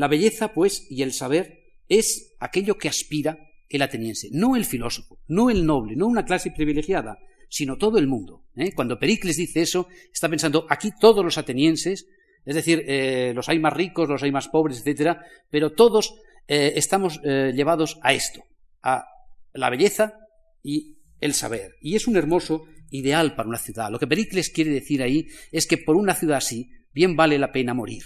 [0.00, 3.38] La belleza, pues, y el saber es aquello que aspira
[3.68, 7.18] el ateniense, no el filósofo, no el noble, no una clase privilegiada,
[7.50, 8.46] sino todo el mundo.
[8.56, 8.72] ¿eh?
[8.74, 12.06] Cuando Pericles dice eso, está pensando aquí todos los atenienses,
[12.46, 16.14] es decir, eh, los hay más ricos, los hay más pobres, etcétera, pero todos
[16.48, 18.42] eh, estamos llevados a esto,
[18.82, 19.04] a
[19.52, 20.14] la belleza
[20.62, 21.74] y el saber.
[21.82, 23.90] Y es un hermoso ideal para una ciudad.
[23.90, 27.52] Lo que Pericles quiere decir ahí es que por una ciudad así bien vale la
[27.52, 28.04] pena morir.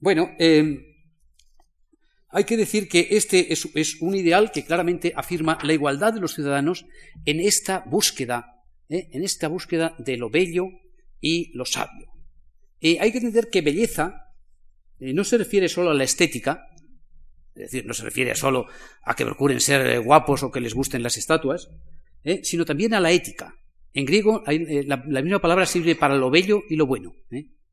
[0.00, 0.30] Bueno,
[2.32, 6.34] hay que decir que este es, un ideal que claramente afirma la igualdad de los
[6.34, 6.86] ciudadanos
[7.24, 9.08] en esta búsqueda, ¿eh?
[9.12, 10.68] en esta búsqueda de lo bello
[11.20, 12.08] y lo sabio.
[12.80, 14.28] hay que entender que belleza
[15.00, 16.68] eh, no se refiere solo a la estética,
[17.56, 18.66] es decir, no se refiere solo
[19.02, 21.68] a que procuren ser eh, guapos o que les gusten las estatuas,
[22.42, 23.56] sino también a la ética.
[23.92, 27.12] En griego la, misma palabra sirve para lo bello y lo bueno,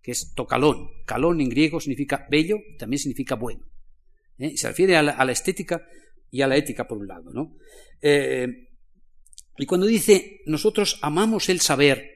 [0.08, 0.90] que es tocalón.
[1.06, 3.68] Calón en griego significa bello, también significa bueno.
[4.40, 4.56] ¿eh?
[4.56, 5.86] Se refiere a la, estética
[6.32, 7.30] y a la ética, por un lado.
[7.34, 7.58] ¿no?
[8.02, 8.70] Eh,
[9.58, 12.10] y cuando dice nosotros amamos el saber,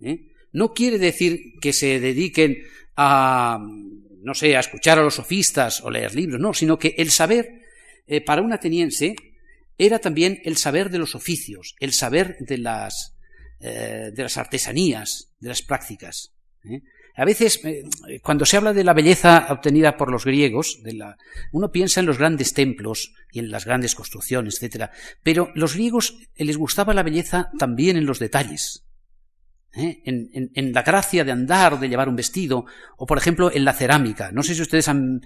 [0.00, 0.32] ¿eh?
[0.50, 2.64] no quiere decir que se dediquen
[2.96, 7.12] a, no sé, a escuchar a los sofistas o leer libros, no, sino que el
[7.12, 7.62] saber
[8.24, 9.14] para un ateniense
[9.78, 13.16] era también el saber de los oficios, el saber de las,
[13.60, 16.32] de las artesanías, de las prácticas.
[17.16, 17.84] A veces, eh,
[18.22, 20.78] cuando se habla de la belleza obtenida por los griegos,
[21.50, 24.90] uno piensa en los grandes templos y en las grandes construcciones, etc.
[25.22, 28.84] Pero los griegos eh, les gustaba la belleza también en los detalles.
[29.72, 30.02] ¿eh?
[30.04, 32.66] En, la gracia de andar, de llevar un vestido,
[32.98, 34.30] o por ejemplo en la cerámica.
[34.30, 35.22] No sé si ustedes han,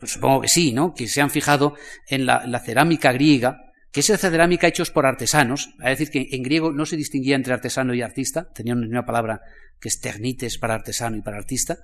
[0.00, 0.94] pues supongo que sí, ¿no?
[0.94, 1.76] Que se han fijado
[2.08, 3.58] en la, cerámica griega,
[3.92, 7.36] que es esa cerámica hechos por artesanos, es decir, que en griego no se distinguía
[7.36, 9.42] entre artesano y artista, tenían una palabra
[9.84, 11.76] que es ternites para artesano y para artista,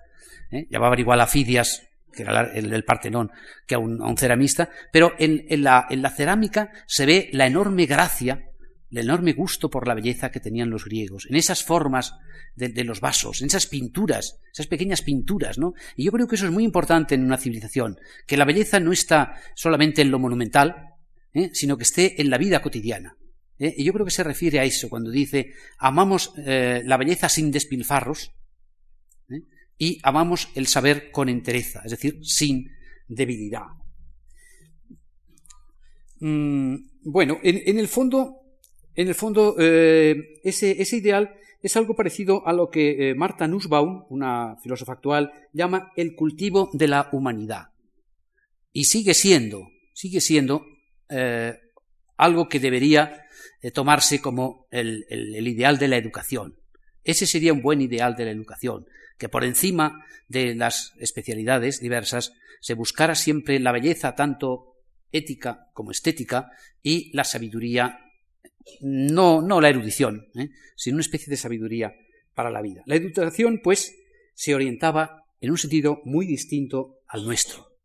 [0.50, 0.66] ¿eh?
[0.70, 3.30] llamaban igual a Fidias, que era el, Partenón,
[3.66, 5.86] que a un, ceramista, pero en, la,
[6.16, 8.46] cerámica se ve la enorme gracia,
[8.90, 12.14] el enorme gusto por la belleza que tenían los griegos, en esas formas
[12.54, 15.74] de, los vasos, en esas pinturas, esas pequeñas pinturas, ¿no?
[15.94, 18.92] Y yo creo que eso es muy importante en una civilización, que la belleza no
[18.92, 20.94] está solamente en lo monumental,
[21.34, 21.50] ¿eh?
[21.52, 23.14] sino que esté en la vida cotidiana.
[23.60, 23.74] ¿Eh?
[23.76, 27.52] Y yo creo que se refiere a eso cuando dice amamos eh, la belleza sin
[27.52, 28.32] despilfarros
[29.28, 29.42] ¿eh?
[29.78, 32.70] y amamos el saber con entereza, es decir, sin
[33.06, 33.66] debilidad.
[36.20, 38.40] Mm, bueno, en, el fondo,
[38.94, 44.56] en el fondo ese, ese, ideal es algo parecido a lo que Marta Nussbaum, una
[44.62, 47.68] filósofa actual, llama el cultivo de la humanidad.
[48.72, 50.62] Y sigue siendo, sigue siendo
[52.18, 53.19] algo que debería
[53.70, 55.04] tomarse como el,
[55.46, 56.56] ideal de la educación.
[57.04, 58.86] Ese sería un buen ideal de la educación,
[59.18, 64.76] que por encima de las especialidades diversas se buscara siempre la belleza tanto
[65.12, 66.50] ética como estética
[66.82, 67.98] y la sabiduría,
[68.80, 70.50] no, no la erudición, ¿eh?
[70.76, 71.94] sino una especie de sabiduría
[72.34, 72.82] para la vida.
[72.86, 73.94] La educación, pues,
[74.34, 77.76] se orientaba en un sentido muy distinto al nuestro.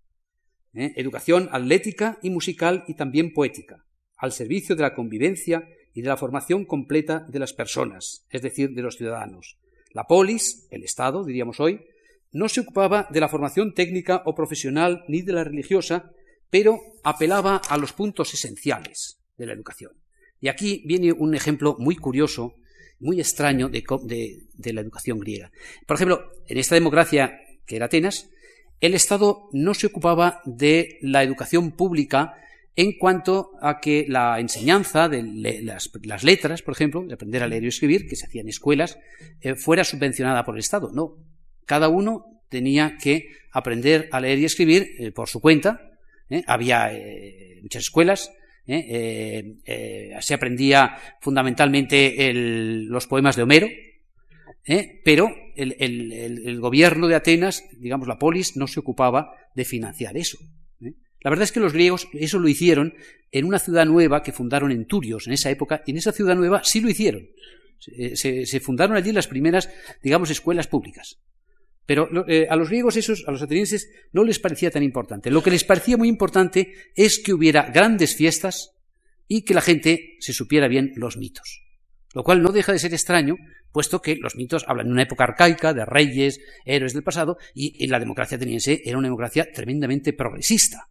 [0.74, 0.94] ¿eh?
[0.96, 3.86] Educación atlética y musical y también poética
[4.26, 8.72] al servicio de la convivencia y de la formación completa de las personas, es decir,
[8.72, 9.58] de los ciudadanos.
[9.92, 11.86] La polis, el Estado, diríamos hoy,
[12.34, 16.12] no se ocupaba de la formación técnica o profesional ni de la religiosa,
[16.50, 19.94] pero apelaba a los puntos esenciales de la educación.
[20.42, 22.56] Y aquí viene un ejemplo muy curioso,
[23.00, 23.84] muy extraño de,
[24.54, 25.52] de, la educación griega.
[25.86, 28.30] Por ejemplo, en esta democracia que era Atenas,
[28.82, 32.34] el Estado no se ocupaba de la educación pública
[32.76, 35.24] en cuanto a que la enseñanza de
[35.64, 39.00] las, letras, por ejemplo, de aprender a leer y escribir, que se hacía en escuelas,
[39.42, 40.92] eh, fuera subvencionada por el Estado.
[40.94, 41.16] No,
[41.66, 45.90] cada uno tenía que aprender a leer y escribir eh, por su cuenta.
[46.30, 46.44] ¿eh?
[46.48, 46.92] Había
[47.62, 48.32] muchas escuelas.
[48.66, 53.68] se aprendía fundamentalmente los poemas de Homero,
[55.06, 60.40] pero el, el gobierno de Atenas, digamos la polis, no se ocupaba de financiar eso.
[61.26, 62.94] La verdad es que los griegos eso lo hicieron
[63.32, 66.36] en una ciudad nueva que fundaron en Turios en esa época, y en esa ciudad
[66.36, 67.28] nueva sí lo hicieron.
[67.80, 69.68] Se, fundaron allí las primeras,
[70.04, 71.18] digamos, escuelas públicas.
[71.88, 75.32] Pero eh, a los griegos esos, a los atenienses, no les parecía tan importante.
[75.32, 78.76] Lo que les parecía muy importante es que hubiera grandes fiestas
[79.28, 81.64] y que la gente se supiera bien los mitos.
[82.14, 83.36] Lo cual no deja de ser extraño,
[83.72, 87.88] puesto que los mitos hablan de una época arcaica, de reyes, héroes del pasado, y,
[87.88, 90.88] la democracia ateniense era una democracia tremendamente progresista.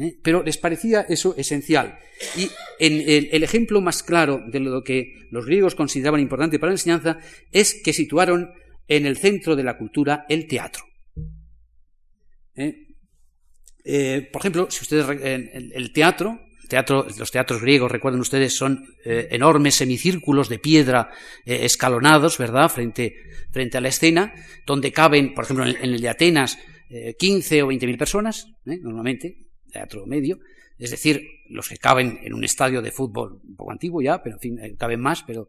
[0.00, 0.18] ¿Eh?
[0.22, 1.98] Pero les parecía eso esencial.
[2.36, 7.18] Y el, ejemplo más claro de lo que los griegos consideraban importante para la enseñanza
[7.52, 8.50] es que situaron
[8.88, 10.84] en el centro de la cultura el teatro.
[12.56, 12.88] ¿Eh?
[13.84, 16.40] Eh, por ejemplo, si ustedes el, el teatro,
[17.18, 21.10] los teatros griegos, recuerden ustedes, son eh, enormes semicírculos de piedra
[21.44, 23.16] escalonados, ¿verdad?, frente,
[23.50, 24.32] frente, a la escena,
[24.66, 26.58] donde caben, por ejemplo, en, el de Atenas,
[27.18, 30.38] 15 o 20 mil personas, normalmente, teatro medio,
[30.78, 34.36] es decir, los que caben en un estadio de fútbol un poco antiguo ya, pero
[34.36, 35.48] en fin, caben más, pero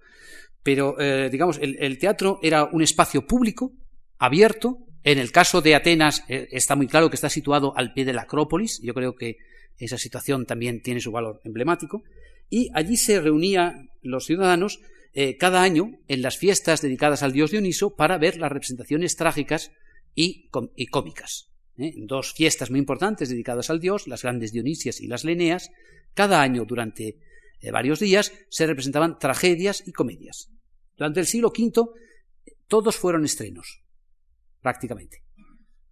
[0.63, 3.73] pero, eh, digamos, el, teatro era un espacio público,
[4.17, 4.77] abierto.
[5.03, 8.13] En el caso de Atenas eh, está muy claro que está situado al pie de
[8.13, 8.79] la Acrópolis.
[8.83, 9.37] Yo creo que
[9.77, 12.03] esa situación también tiene su valor emblemático.
[12.49, 14.81] Y allí se reunían los ciudadanos
[15.13, 19.71] eh, cada año en las fiestas dedicadas al dios Dioniso para ver las representaciones trágicas
[20.13, 21.50] y, y cómicas.
[21.97, 25.71] Dos fiestas muy importantes dedicadas al dios, las grandes Dionisias y las Leneas.
[26.13, 27.17] Cada año durante
[27.71, 30.49] varios días se representaban tragedias y comedias.
[30.97, 31.71] Durante el siglo V
[32.67, 33.81] todos fueron estrenos,
[34.61, 35.23] prácticamente.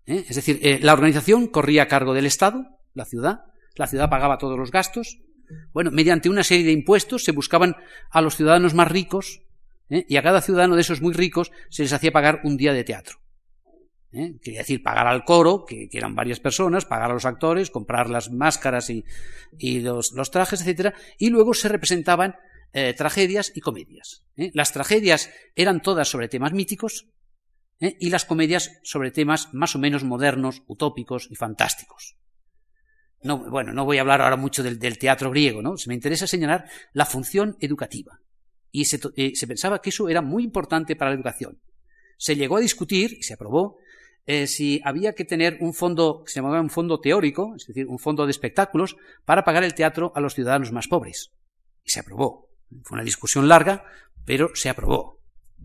[0.05, 0.25] ¿Eh?
[0.29, 3.41] Es decir, eh, la organización corría a cargo del Estado, la ciudad,
[3.75, 5.19] la ciudad pagaba todos los gastos.
[5.73, 7.75] Bueno, mediante una serie de impuestos se buscaban
[8.11, 9.41] a los ciudadanos más ricos
[9.89, 10.05] ¿eh?
[10.07, 12.83] y a cada ciudadano de esos muy ricos se les hacía pagar un día de
[12.83, 13.18] teatro.
[14.11, 18.31] Quería decir, pagar al coro, que, eran varias personas, pagar a los actores, comprar las
[18.31, 19.03] máscaras y,
[19.81, 20.95] los, trajes, etc.
[21.19, 22.35] Y luego se representaban
[22.73, 24.23] eh, tragedias y comedias.
[24.35, 24.51] ¿eh?
[24.53, 27.07] Las tragedias eran todas sobre temas míticos
[27.79, 27.97] ¿eh?
[27.99, 32.15] y las comedias sobre temas más o menos modernos, utópicos y fantásticos.
[33.21, 35.77] No, bueno, no voy a hablar ahora mucho del, teatro griego, ¿no?
[35.77, 38.21] Se me interesa señalar la función educativa.
[38.71, 38.99] Y se,
[39.47, 41.61] pensaba que eso era muy importante para la educación.
[42.17, 43.77] Se llegó a discutir, y se aprobó,
[44.47, 47.97] si había que tener un fondo que se llamaba un fondo teórico, es decir, un
[47.97, 51.31] fondo de espectáculos, para pagar el teatro a los ciudadanos más pobres.
[51.83, 52.49] Y se aprobó.
[52.83, 53.83] Fue una discusión larga,
[54.25, 55.19] pero se aprobó.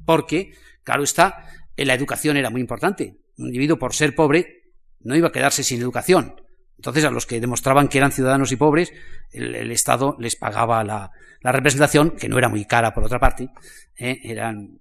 [0.07, 1.47] Porque, claro está,
[1.77, 3.19] la educación era muy importante.
[3.37, 6.35] Un individuo, por ser pobre, no iba a quedarse sin educación.
[6.77, 8.93] Entonces, a los que demostraban que eran ciudadanos y pobres,
[9.31, 11.11] el, Estado les pagaba la,
[11.43, 13.51] representación, que no era muy cara por otra parte,
[13.97, 14.21] ¿eh?
[14.25, 14.81] eran,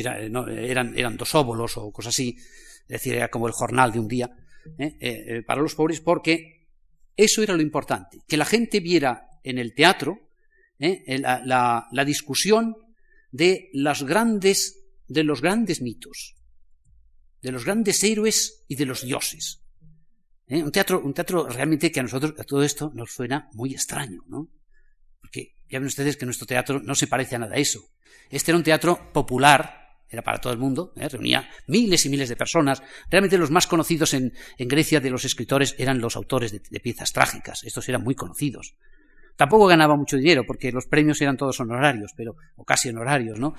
[0.00, 4.08] eran, eran dos óbolos o cosas así, es decir, era como el jornal de un
[4.08, 4.30] día,
[4.78, 4.96] ¿eh?
[5.00, 6.68] Eh, para los pobres, porque
[7.16, 10.30] eso era lo importante, que la gente viera en el teatro
[10.78, 11.18] ¿eh?
[11.18, 12.76] la, discusión
[13.30, 16.34] de, las grandes, de los grandes mitos,
[17.42, 19.62] de los grandes héroes y de los dioses.
[20.48, 20.62] ¿eh?
[20.62, 24.22] Un, teatro, un teatro realmente que a nosotros, a todo esto, nos suena muy extraño,
[24.26, 24.50] ¿no?
[25.20, 27.80] Porque ya ven ustedes que nuestro teatro no se parece a nada a eso.
[28.30, 29.83] Este era un teatro popular,
[30.14, 31.08] era para todo el mundo, ¿eh?
[31.08, 32.82] reunía miles y miles de personas.
[33.10, 37.62] Realmente los más conocidos en, Grecia de los escritores eran los autores de, piezas trágicas,
[37.64, 38.74] estos eran muy conocidos.
[39.36, 43.54] Tampoco ganaba mucho dinero, porque los premios eran todos honorarios, pero, o casi honorarios, ¿no?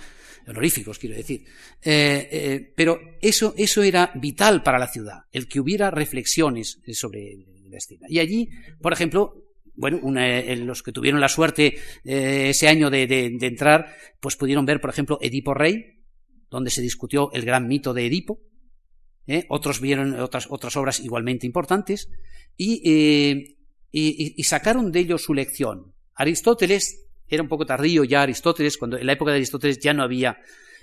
[0.48, 1.44] Honoríficos, quiero decir.
[1.84, 7.36] Eh, eh, pero eso, eso era vital para la ciudad, el que hubiera reflexiones sobre
[7.70, 8.08] la escena.
[8.10, 8.50] Y allí,
[8.82, 9.34] por ejemplo,
[9.76, 14.80] bueno, eh, los que tuvieron la suerte ese año de, de, entrar, pues pudieron ver,
[14.80, 15.95] por ejemplo, Edipo Rey,
[16.50, 18.40] donde se discutió el gran mito de Edipo.
[19.50, 22.10] Otros vieron otras, otras obras igualmente importantes.
[22.58, 23.56] Y
[23.98, 25.94] y, sacaron de ello su lección.
[26.16, 30.04] Aristóteles era un poco tardío ya Aristóteles, cuando en la época de Aristóteles ya no
[30.04, 30.38] había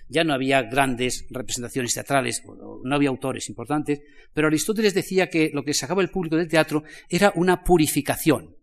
[0.09, 4.01] ya no había grandes representaciones teatrales, no había autores importantes,
[4.35, 8.57] pero Aristóteles decía que lo que sacaba el público del teatro era una purificación,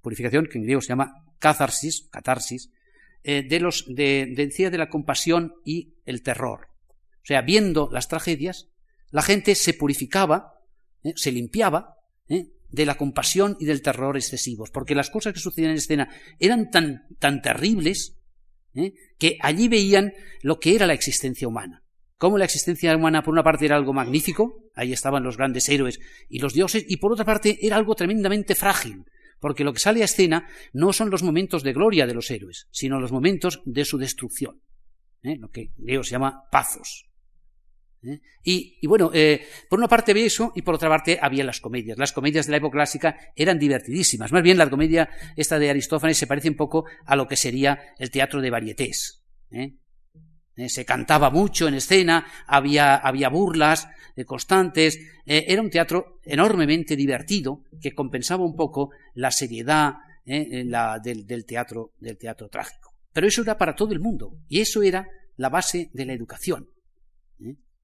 [0.00, 2.70] purificación que en griego se llama catharsis, catarsis,
[3.28, 6.68] eh, de los de, decía de la compasión y el terror.
[7.16, 8.68] O sea, viendo las tragedias,
[9.10, 10.52] la gente se purificaba,
[11.02, 11.96] eh, se limpiaba,
[12.28, 16.08] eh, de la compasión y del terror excesivos, porque las cosas que sucedían en escena
[16.38, 18.16] eran tan, tan terribles
[19.18, 20.12] que allí veían
[20.42, 21.82] lo que era la existencia humana.
[22.18, 25.98] Cómo la existencia humana, por una parte, era algo magnífico, ahí estaban los grandes héroes
[26.28, 29.04] y los dioses, y por otra parte, era algo tremendamente frágil,
[29.40, 32.68] porque lo que sale a escena no son los momentos de gloria de los héroes,
[32.70, 34.62] sino los momentos de su destrucción,
[35.22, 35.36] ¿eh?
[35.36, 37.06] lo que Leo se llama pazos.
[38.02, 38.20] ¿eh?
[38.42, 41.98] Y, bueno, eh, por una parte había eso y por otra parte había las comedias.
[41.98, 44.32] Las comedias de la época clásica eran divertidísimas.
[44.32, 47.94] Más bien la comedia esta de Aristófanes se parece un poco a lo que sería
[47.98, 49.22] el teatro de varietés.
[50.56, 54.98] Eh, se cantaba mucho en escena, había, burlas eh, constantes.
[55.26, 59.94] Eh, era un teatro enormemente divertido que compensaba un poco la seriedad
[60.24, 62.94] del, teatro, del teatro trágico.
[63.12, 66.68] Pero eso era para todo el mundo y eso era la base de la educación.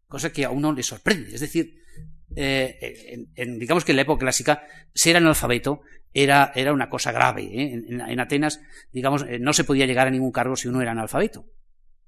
[0.09, 1.35] Cosa que a uno le sorprende.
[1.35, 1.75] Es decir,
[3.37, 4.63] digamos que en la época clásica
[4.95, 7.49] ser analfabeto era, era una cosa grave.
[7.53, 8.61] En, en, Atenas,
[8.93, 11.47] digamos, no se podía llegar a ningún cargo si uno era analfabeto.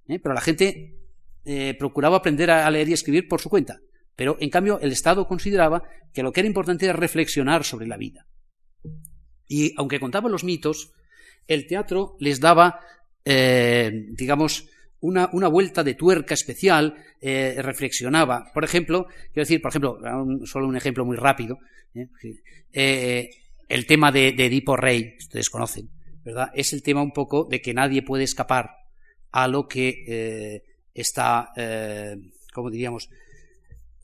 [0.09, 0.19] ¿Eh?
[0.19, 0.97] pero la gente
[1.45, 3.79] eh, procuraba aprender a leer y escribir por su cuenta.
[4.17, 5.83] Pero, en cambio, el Estado consideraba
[6.13, 8.27] que lo que era importante era reflexionar sobre la vida.
[9.49, 10.93] Y aunque contaba los mitos,
[11.49, 12.81] el teatro les daba,
[13.25, 14.69] eh, digamos,
[15.01, 18.51] una, vuelta de tuerca especial, reflexionaba.
[18.55, 19.99] Por ejemplo, quiero decir, por ejemplo,
[20.47, 21.59] solo un ejemplo muy rápido,
[22.73, 25.91] el tema de, de Edipo Rey, ustedes conocen,
[26.25, 26.51] ¿verdad?
[26.55, 28.71] Es el tema un poco de que nadie puede escapar
[29.35, 30.63] a lo que eh,
[30.95, 32.17] está, eh,
[32.53, 33.11] como diríamos,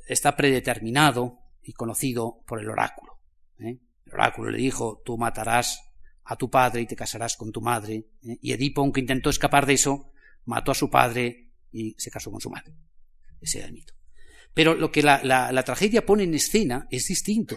[0.09, 3.21] está predeterminado y conocido por el oráculo.
[3.61, 3.79] ¿eh?
[4.07, 5.83] El oráculo le dijo, tú matarás
[6.25, 8.07] a tu padre y te casarás con tu madre.
[8.21, 10.11] Y Edipo, aunque intentó escapar de eso,
[10.47, 12.75] mató a su padre y se casó con su madre.
[13.41, 13.95] Ese era el mito.
[14.53, 17.57] Pero lo que la, la, tragedia pone en escena es distinto.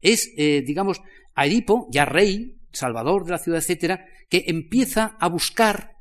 [0.00, 1.00] Es, digamos,
[1.36, 5.93] a Edipo, ya rey, salvador de la ciudad, etcétera, que empieza a buscar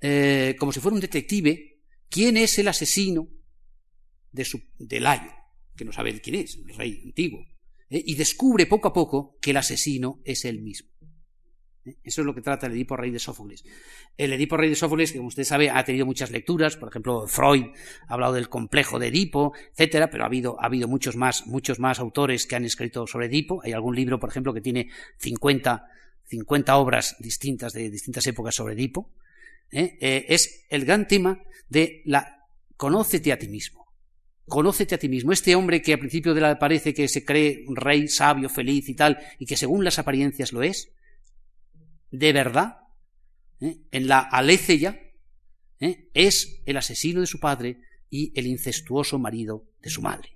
[0.00, 3.28] eh, como si fuera un detective, quién es el asesino
[4.32, 5.32] de, su, de Layo,
[5.76, 7.40] que no sabe quién es, el rey antiguo,
[7.90, 8.02] ¿eh?
[8.04, 10.90] y descubre poco a poco que el asesino es él mismo.
[11.84, 11.96] ¿eh?
[12.02, 13.64] Eso es lo que trata el Edipo Rey de Sófocles.
[14.16, 17.26] El Edipo Rey de Sófocles, que como usted sabe, ha tenido muchas lecturas, por ejemplo,
[17.26, 17.66] Freud
[18.06, 21.78] ha hablado del complejo de Edipo, etcétera, pero ha habido, ha habido muchos, más, muchos
[21.78, 23.60] más autores que han escrito sobre Edipo.
[23.64, 25.86] Hay algún libro, por ejemplo, que tiene 50,
[26.24, 29.12] 50 obras distintas de distintas épocas sobre Edipo.
[29.70, 29.98] ¿Eh?
[30.00, 32.46] Eh, es el gran tema de la
[32.76, 33.86] conócete a ti mismo.
[34.46, 35.32] Conócete a ti mismo.
[35.32, 38.88] Este hombre que al principio de la parece que se cree un rey sabio, feliz
[38.88, 40.92] y tal, y que según las apariencias lo es,
[42.10, 42.78] de verdad,
[43.60, 43.76] ¿eh?
[43.90, 45.04] en la Aletheia,
[45.80, 50.30] es el asesino de su padre y el incestuoso marido de su madre.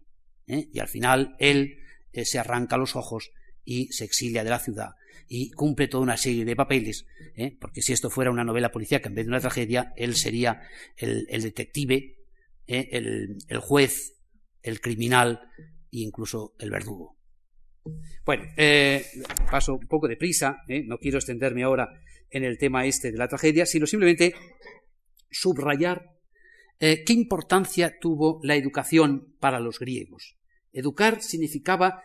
[0.46, 1.78] Y al final él
[2.12, 3.32] se arranca los ojos
[3.64, 4.90] y se exilia de la ciudad
[5.34, 7.06] y cumple toda una serie de papeles,
[7.36, 7.56] ¿eh?
[7.58, 10.60] porque si esto fuera una novela policíaca en vez de una tragedia, él sería
[10.96, 12.18] el, detective,
[12.66, 12.88] ¿eh?
[12.90, 14.14] el, juez,
[14.62, 15.40] el criminal
[15.90, 17.16] e incluso el verdugo.
[18.24, 19.04] Bueno, eh,
[19.50, 21.88] paso un poco de prisa, no quiero extenderme ahora
[22.28, 24.34] en el tema este de la tragedia, sino simplemente
[25.30, 26.10] subrayar
[26.78, 30.36] qué importancia tuvo la educación para los griegos.
[30.72, 32.02] Educar significaba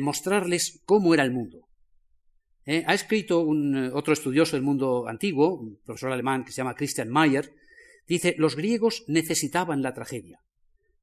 [0.00, 1.65] mostrarles cómo era el mundo.
[2.66, 6.56] Eh, ha escrito un, eh, otro estudioso del mundo antiguo, un profesor alemán que se
[6.56, 7.54] llama Christian Mayer,
[8.08, 10.40] dice, los griegos necesitaban la tragedia.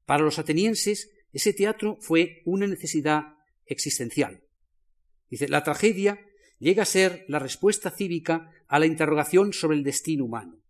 [0.04, 3.22] Para los atenienses, ese teatro fue una necesidad
[3.64, 4.42] existencial.
[5.30, 6.20] Dice, la tragedia
[6.58, 10.60] llega a ser la respuesta cívica a la interrogación sobre el destino humano.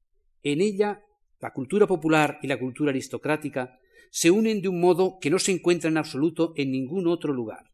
[0.42, 1.02] En ella,
[1.40, 3.78] la cultura popular y la cultura aristocrática
[4.10, 7.72] se unen de un modo que no se encuentra en absoluto en ningún otro lugar.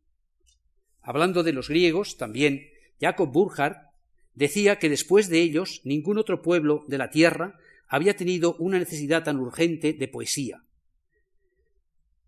[1.03, 2.62] Hablando de los griegos, también
[3.01, 3.91] Jacob Burckhardt
[4.35, 9.25] decía que después de ellos ningún otro pueblo de la tierra había tenido una necesidad
[9.25, 10.63] tan urgente de poesía.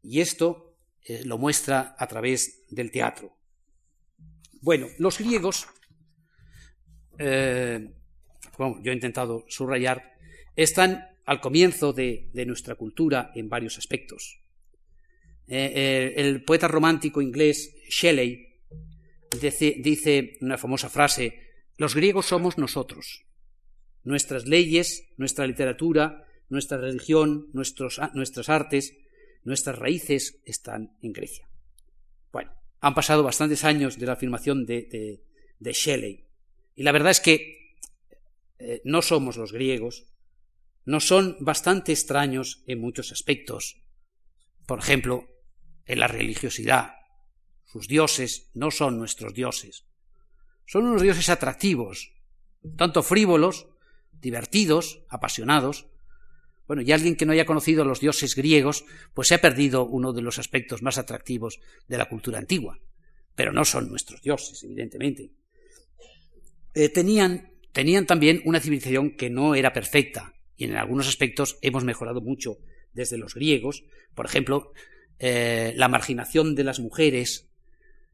[0.03, 3.37] Y esto eh, lo muestra a través del teatro.
[4.61, 5.66] Bueno, los griegos,
[7.18, 7.93] eh,
[8.59, 10.12] yo he intentado subrayar,
[10.57, 14.41] están al comienzo de, nuestra cultura en varios aspectos.
[15.47, 18.51] Eh, el poeta romántico inglés Shelley
[19.43, 21.40] dice, una famosa frase,
[21.76, 23.24] los griegos somos nosotros.
[24.05, 28.97] Nuestras leyes, nuestra literatura, nuestra religión, nuestros, nuestras artes,
[29.45, 31.49] nuestras raíces están en Grecia.
[32.32, 35.22] Bueno, han pasado bastantes años de la afirmación de,
[35.59, 36.26] de, Shelley.
[36.74, 37.76] Y la verdad es que
[38.59, 40.07] eh, no somos los griegos,
[40.84, 43.82] no son bastante extraños en muchos aspectos.
[44.66, 45.28] Por ejemplo,
[45.86, 46.95] en la religiosidad,
[47.73, 49.87] sus dioses no son nuestros dioses.
[50.66, 52.12] Son unos dioses atractivos,
[52.77, 53.66] tanto frívolos,
[54.12, 55.87] divertidos, apasionados.
[56.66, 59.87] Bueno, y alguien que no haya conocido a los dioses griegos, pues se ha perdido
[59.87, 62.79] uno de los aspectos más atractivos de la cultura antigua.
[63.35, 65.31] Pero no son nuestros dioses, evidentemente.
[66.75, 71.85] Eh, tenían, tenían también una civilización que no era perfecta, y en algunos aspectos hemos
[71.85, 72.59] mejorado mucho
[72.93, 73.83] desde los griegos.
[74.14, 74.73] Por ejemplo,
[75.18, 77.49] eh, la marginación de las mujeres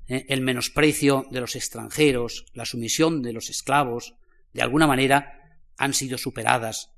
[0.09, 0.27] ¿eh?
[0.29, 4.15] el menosprecio de los extranjeros, la sumisión de los esclavos,
[4.53, 6.91] de alguna manera han sido superadas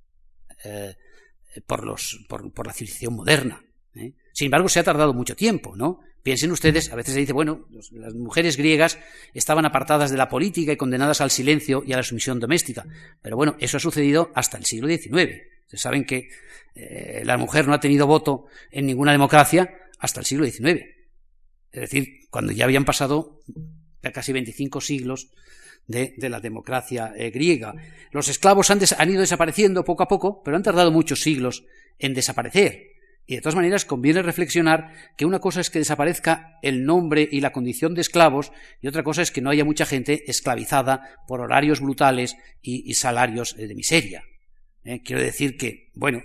[0.64, 0.94] eh,
[1.66, 3.62] por, los, por, la civilización moderna.
[3.94, 4.14] ¿eh?
[4.32, 6.00] Sin embargo, se ha tardado mucho tiempo, ¿no?
[6.22, 8.98] Piensen ustedes, a veces se dice, bueno, las mujeres griegas
[9.32, 12.86] estaban apartadas de la política y condenadas al silencio y a la sumisión doméstica.
[13.22, 15.10] Pero bueno, eso ha sucedido hasta el siglo XIX.
[15.62, 16.28] Ustedes saben que
[17.24, 20.99] la mujer no ha tenido voto en ninguna democracia hasta el siglo XIX.
[21.72, 23.42] Es decir, cuando ya habían pasado
[24.12, 25.30] casi 25 siglos
[25.86, 27.74] de, la democracia eh, griega.
[28.12, 31.64] Los esclavos han, ido desapareciendo poco a poco, pero han tardado muchos siglos
[31.98, 32.86] en desaparecer.
[33.26, 37.40] Y de todas maneras conviene reflexionar que una cosa es que desaparezca el nombre y
[37.40, 38.50] la condición de esclavos
[38.80, 43.54] y otra cosa es que no haya mucha gente esclavizada por horarios brutales y, salarios
[43.58, 44.24] eh, de miseria.
[44.84, 46.22] Eh, quiero decir que, bueno,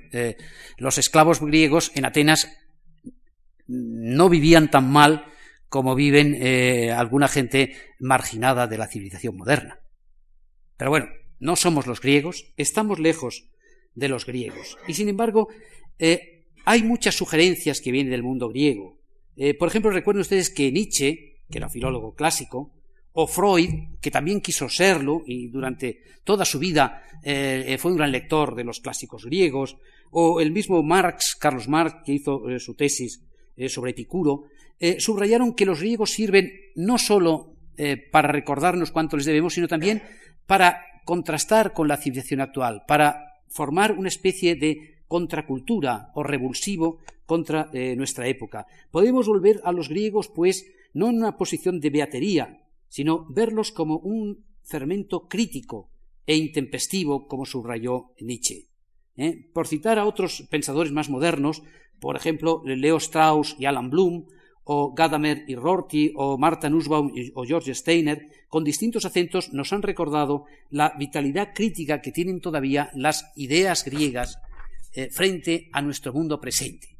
[0.78, 2.50] los esclavos griegos en Atenas
[3.68, 5.26] no vivían tan mal
[5.76, 6.42] como viven
[6.94, 9.82] alguna gente marginada de la civilización moderna.
[10.78, 11.08] Pero bueno,
[11.40, 13.50] no somos los griegos, estamos lejos
[13.94, 14.78] de los griegos.
[14.88, 15.50] Y sin embargo,
[16.66, 18.98] hay muchas sugerencias que vienen del mundo griego.
[19.36, 22.72] Eh, por ejemplo, recuerden ustedes que Nietzsche, que era filólogo clásico,
[23.14, 23.70] o Freud,
[24.02, 28.56] que también quiso serlo y durante toda su vida eh, eh, fue un gran lector
[28.56, 29.78] de los clásicos griegos,
[30.12, 33.22] o el mismo Marx, Carlos Marx, que hizo su tesis
[33.68, 34.46] sobre Epicuro,
[35.00, 37.56] subrayaron que los griegos sirven no sólo
[38.12, 40.04] para recordarnos cuánto les debemos, sino también
[40.46, 47.70] para contrastar con la civilización actual, para formar una especie de contracultura o revulsivo contra
[47.74, 48.66] eh, nuestra época.
[48.92, 53.98] Podemos volver a los griegos, pues, no en una posición de beatería, sino verlos como
[53.98, 55.90] un fermento crítico
[56.26, 58.68] e intempestivo, como subrayó Nietzsche.
[59.16, 59.50] ¿eh?
[59.54, 61.62] Por citar a otros pensadores más modernos,
[62.00, 64.26] por ejemplo, Leo Strauss y Alan Bloom,
[64.66, 69.82] o Gadamer y Rorty, o Marta Nussbaum o George Steiner, con distintos acentos nos han
[69.82, 74.40] recordado la vitalidad crítica que tienen todavía las ideas griegas
[74.94, 76.98] eh, frente a nuestro mundo presente.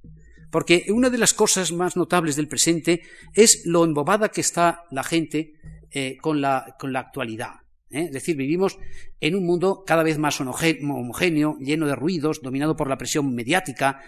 [0.52, 3.02] Porque una de las cosas más notables del presente
[3.34, 5.56] es lo embobada que está la gente
[5.92, 7.65] eh, con, la, actualidad.
[7.96, 8.06] ¿Eh?
[8.06, 8.78] Es decir, vivimos
[9.20, 14.02] en un mundo cada vez más homogéneo, lleno de ruidos, dominado por la presión mediática,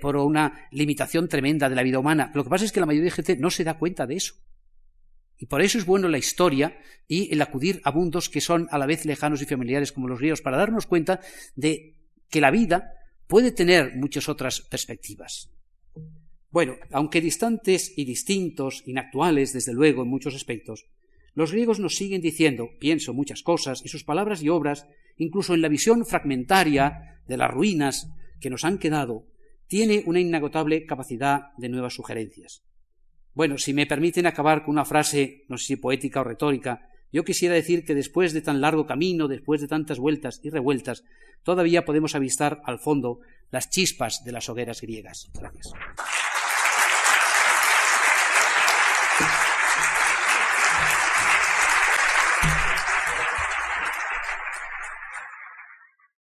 [0.00, 2.30] por una limitación tremenda de la vida humana.
[2.34, 4.34] Lo que pasa es que la mayoría de gente no se da cuenta de eso.
[5.42, 6.78] Y por eso es bueno la historia
[7.08, 10.20] y el acudir a mundos que son a la vez lejanos y familiares como los
[10.20, 11.18] ríos, para darnos cuenta
[11.56, 11.96] de
[12.30, 12.92] que la vida
[13.26, 15.50] puede tener muchas otras perspectivas.
[16.50, 20.86] Bueno, aunque distantes y distintos, inactuales, desde luego, en muchos aspectos,
[21.34, 25.62] los griegos nos siguen diciendo, pienso muchas cosas, y sus palabras y obras, incluso en
[25.62, 28.08] la visión fragmentaria de las ruinas
[28.40, 29.26] que nos han quedado,
[29.66, 32.62] tiene una inagotable capacidad de nuevas sugerencias.
[33.34, 37.24] Bueno, si me permiten acabar con una frase, no sé si poética o retórica, yo
[37.24, 41.04] quisiera decir que después de tan largo camino, después de tantas vueltas y revueltas,
[41.42, 43.20] todavía podemos avistar al fondo
[43.50, 45.30] las chispas de las hogueras griegas.
[45.34, 45.72] Gracias.